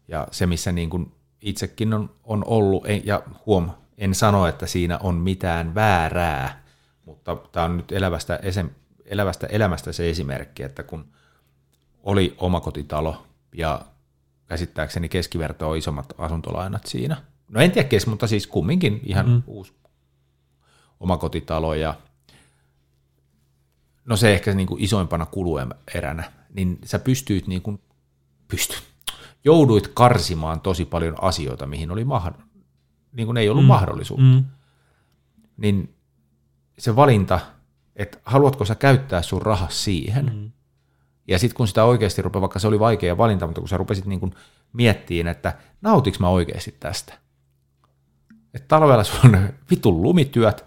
[0.09, 4.99] Ja se, missä niin kuin itsekin on, on ollut, ja huom, en sano, että siinä
[4.99, 6.65] on mitään väärää,
[7.05, 8.41] mutta tämä on nyt elävästä,
[9.05, 11.13] elävästä elämästä se esimerkki, että kun
[12.03, 13.81] oli omakotitalo ja
[14.53, 17.17] käsittääkseni keskiverto on isommat asuntolainat siinä.
[17.49, 19.43] No en tiedä kes, mutta siis kumminkin ihan mm.
[19.47, 19.73] uusi
[21.01, 21.95] omakotitalo ja
[24.05, 27.81] no se ehkä niin kuin isoimpana kulueränä, niin sä pystyit niin kuin,
[28.49, 28.75] pysty,
[29.45, 32.43] jouduit karsimaan tosi paljon asioita, mihin oli mahd-
[33.13, 33.69] niin kuin ei ollut mm.
[33.69, 34.25] mahdollisuutta.
[34.25, 34.45] Mm.
[35.57, 35.95] Niin
[36.79, 37.41] se valinta,
[37.97, 40.51] että haluatko sä käyttää sun rahas siihen, mm.
[41.29, 44.07] Ja sitten kun sitä oikeasti rupeaa, vaikka se oli vaikea valinta, mutta kun sä rupesit
[44.07, 44.35] niin kuin
[44.73, 47.15] miettiin, että nautiks mä oikeasti tästä.
[48.55, 50.65] Että talvella sulla on vitun lumityöt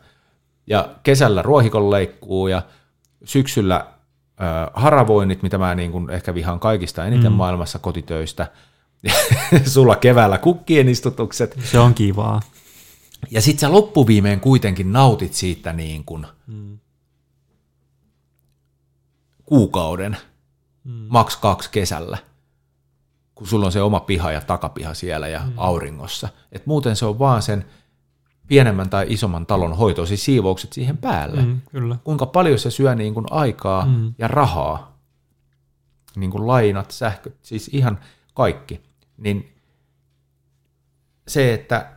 [0.68, 2.62] ja kesällä ruohikon leikkuu ja
[3.24, 3.88] syksyllä äh,
[4.74, 7.36] haravoinnit, mitä mä niin kuin ehkä vihaan kaikista eniten mm.
[7.38, 8.52] maailmassa kotitöistä.
[9.74, 11.60] sulla keväällä kukkien istutukset.
[11.64, 12.42] Se on kivaa.
[13.32, 16.80] Ja sit sä loppuviimeen kuitenkin nautit siitä niin kuin mm.
[19.46, 20.18] kuukauden–
[20.86, 21.06] mm.
[21.10, 22.18] maks kaksi kesällä,
[23.36, 25.54] kun sulla on se oma piha ja takapiha siellä ja mm.
[25.58, 26.30] auringossa.
[26.52, 27.66] Et muuten se on vaan sen
[28.48, 31.42] pienemmän tai isomman talon hoito, siis siivoukset siihen päälle.
[31.42, 31.98] Mm, kyllä.
[32.04, 34.14] Kuinka paljon se syö niin kuin aikaa mm.
[34.18, 34.98] ja rahaa,
[36.16, 38.00] niin kuin lainat, sähköt, siis ihan
[38.34, 38.82] kaikki.
[39.18, 39.56] Niin
[41.28, 41.92] se, että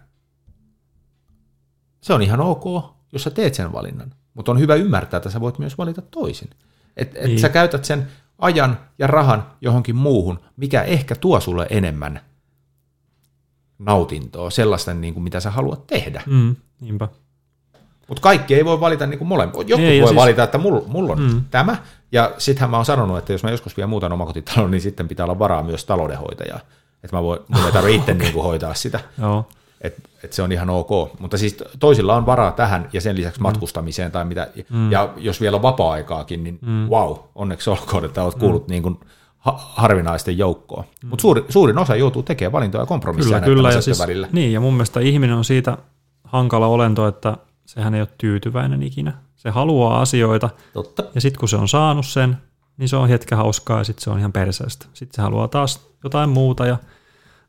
[2.00, 2.64] se on ihan ok,
[3.12, 6.50] jos sä teet sen valinnan, mutta on hyvä ymmärtää, että sä voit myös valita toisin.
[6.96, 7.40] Että et niin.
[7.40, 8.08] sä käytät sen
[8.38, 12.20] ajan ja rahan johonkin muuhun, mikä ehkä tuo sulle enemmän
[13.78, 16.22] nautintoa, sellaista niin kuin mitä sä haluat tehdä.
[16.26, 17.08] Mm, niinpä.
[18.08, 19.54] Mutta kaikki ei voi valita niin kuin molemmat.
[19.54, 21.44] Jotkut Ei, ja voi siis- valita, että mulla, mulla on mm.
[21.50, 21.76] tämä,
[22.12, 25.24] ja sittenhän mä oon sanonut, että jos mä joskus vielä muutan omakotitalon, niin sitten pitää
[25.26, 26.60] olla varaa myös taloudenhoitajaa.
[27.04, 29.00] Että mä voin, mun ei tarvitse itse niin kuin hoitaa sitä.
[29.18, 29.48] Joo.
[29.80, 30.90] Että et se on ihan ok.
[31.20, 34.48] Mutta siis toisilla on varaa tähän ja sen lisäksi matkustamiseen tai mitä.
[34.70, 34.92] Mm.
[34.92, 36.88] Ja jos vielä on vapaa-aikaakin, niin mm.
[36.88, 38.70] wow, onneksi olkoon, että olet kuullut mm.
[38.70, 39.00] niin kuin
[39.38, 40.84] ha- harvinaisten joukkoon.
[41.02, 41.08] Mm.
[41.08, 43.72] Mutta suuri, suurin osa joutuu tekemään valintoja ja kompromisseja Kyllä, kyllä.
[43.72, 44.28] Ja siis, välillä.
[44.32, 45.78] niin, ja mun mielestä ihminen on siitä
[46.24, 49.12] hankala olento, että sehän ei ole tyytyväinen ikinä.
[49.36, 51.04] Se haluaa asioita, Totta.
[51.14, 52.36] ja sitten kun se on saanut sen,
[52.76, 54.86] niin se on hetken hauskaa, ja sitten se on ihan perseestä.
[54.92, 56.76] Sitten se haluaa taas jotain muuta, ja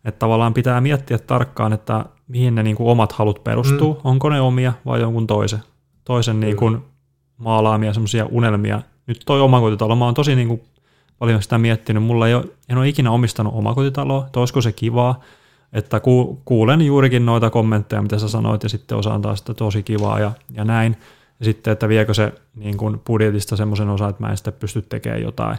[0.06, 3.94] että tavallaan pitää miettiä tarkkaan, että mihin ne niin kuin omat halut perustuu.
[3.94, 4.00] Mm.
[4.04, 5.60] Onko ne omia vai jonkun toisen,
[6.04, 6.78] toisen niin kuin
[7.38, 8.82] maalaamia semmoisia unelmia.
[9.08, 10.62] Nyt toi omakotitalo, mä oon tosi niin kuin
[11.20, 12.04] paljon sitä miettinyt.
[12.04, 15.22] Mulla ei ole, en ole ikinä omistanut omakotitaloa, että olisiko se kivaa.
[15.74, 19.84] Että ku, kuulen juurikin noita kommentteja, mitä sä sanoit, ja sitten osaan taas, että tosi
[19.84, 20.98] kivaa ja, ja näin.
[21.40, 24.82] Ja sitten, että viekö se niin kuin budjetista semmoisen osa, että mä en sitten pysty
[24.82, 25.58] tekemään jotain.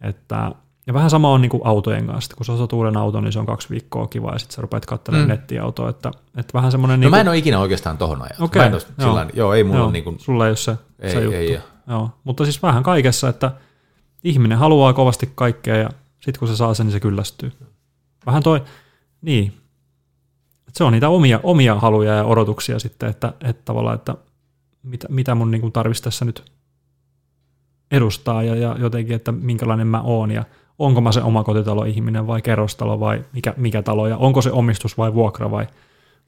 [0.00, 0.52] Että,
[0.86, 2.36] ja vähän sama on niin kuin autojen kanssa.
[2.36, 4.86] Kun sä osat uuden auton, niin se on kaksi viikkoa kiva, ja sitten sä rupeat
[4.86, 5.32] katselemaan mm.
[5.32, 5.88] nettiautoa.
[5.90, 7.00] Että, että vähän semmoinen...
[7.00, 8.42] No niin mä en ole ikinä oikeastaan tohon ajan.
[8.42, 9.08] Okei, Mä en ole joo.
[9.08, 11.36] sillain, joo, ei mulla joo, niin kuin, Sulla ei ole se, ei, se juttu.
[11.36, 11.60] ei, ei.
[11.88, 12.10] Joo.
[12.24, 13.52] Mutta siis vähän kaikessa, että
[14.24, 17.52] ihminen haluaa kovasti kaikkea ja sitten kun se saa sen, niin se kyllästyy.
[18.26, 18.62] Vähän toi,
[19.22, 19.52] niin.
[20.72, 24.14] Se on niitä omia, omia haluja ja odotuksia sitten, että, että tavallaan, että
[24.82, 26.52] mitä, mitä mun niin tarvitsisi tässä nyt
[27.90, 30.44] edustaa ja, ja jotenkin, että minkälainen mä oon ja
[30.78, 35.14] onko mä se omakotitalo-ihminen vai kerrostalo vai mikä, mikä talo ja onko se omistus vai
[35.14, 35.66] vuokra vai,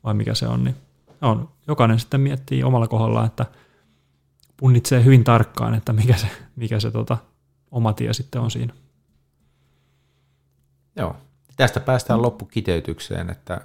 [0.05, 0.65] vai mikä se on.
[0.65, 0.77] Niin
[1.23, 1.49] on.
[1.69, 3.47] Jokainen sitten miettii omalla kohdallaan, että
[4.57, 7.17] punnitsee hyvin tarkkaan, että mikä se, mikä se tota,
[7.71, 8.75] oma tie sitten on siinä.
[10.97, 11.17] Joo.
[11.57, 13.61] Tästä päästään loppukiteytykseen, että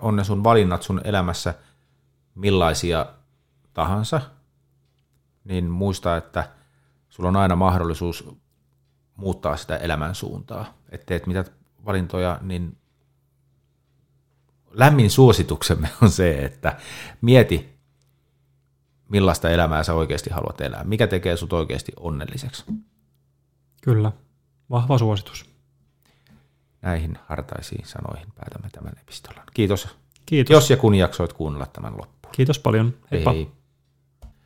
[0.00, 1.54] on ne sun valinnat sun elämässä
[2.34, 3.06] millaisia
[3.74, 4.20] tahansa,
[5.44, 6.48] niin muista, että
[7.08, 8.28] sulla on aina mahdollisuus
[9.20, 10.74] muuttaa sitä elämän suuntaa.
[10.90, 11.44] Että teet mitä
[11.86, 12.76] valintoja, niin
[14.70, 16.76] lämmin suosituksemme on se, että
[17.20, 17.78] mieti,
[19.08, 20.84] millaista elämää sä oikeasti haluat elää.
[20.84, 22.64] Mikä tekee sut oikeasti onnelliseksi.
[23.82, 24.12] Kyllä,
[24.70, 25.50] vahva suositus.
[26.82, 29.44] Näihin hartaisiin sanoihin päätämme tämän epistolan.
[29.54, 29.88] Kiitos,
[30.26, 30.50] Kiitos.
[30.50, 32.32] jos ja kun jaksoit kuunnella tämän loppuun.
[32.32, 32.94] Kiitos paljon.
[33.10, 33.32] Heippa.
[33.32, 33.59] Hei.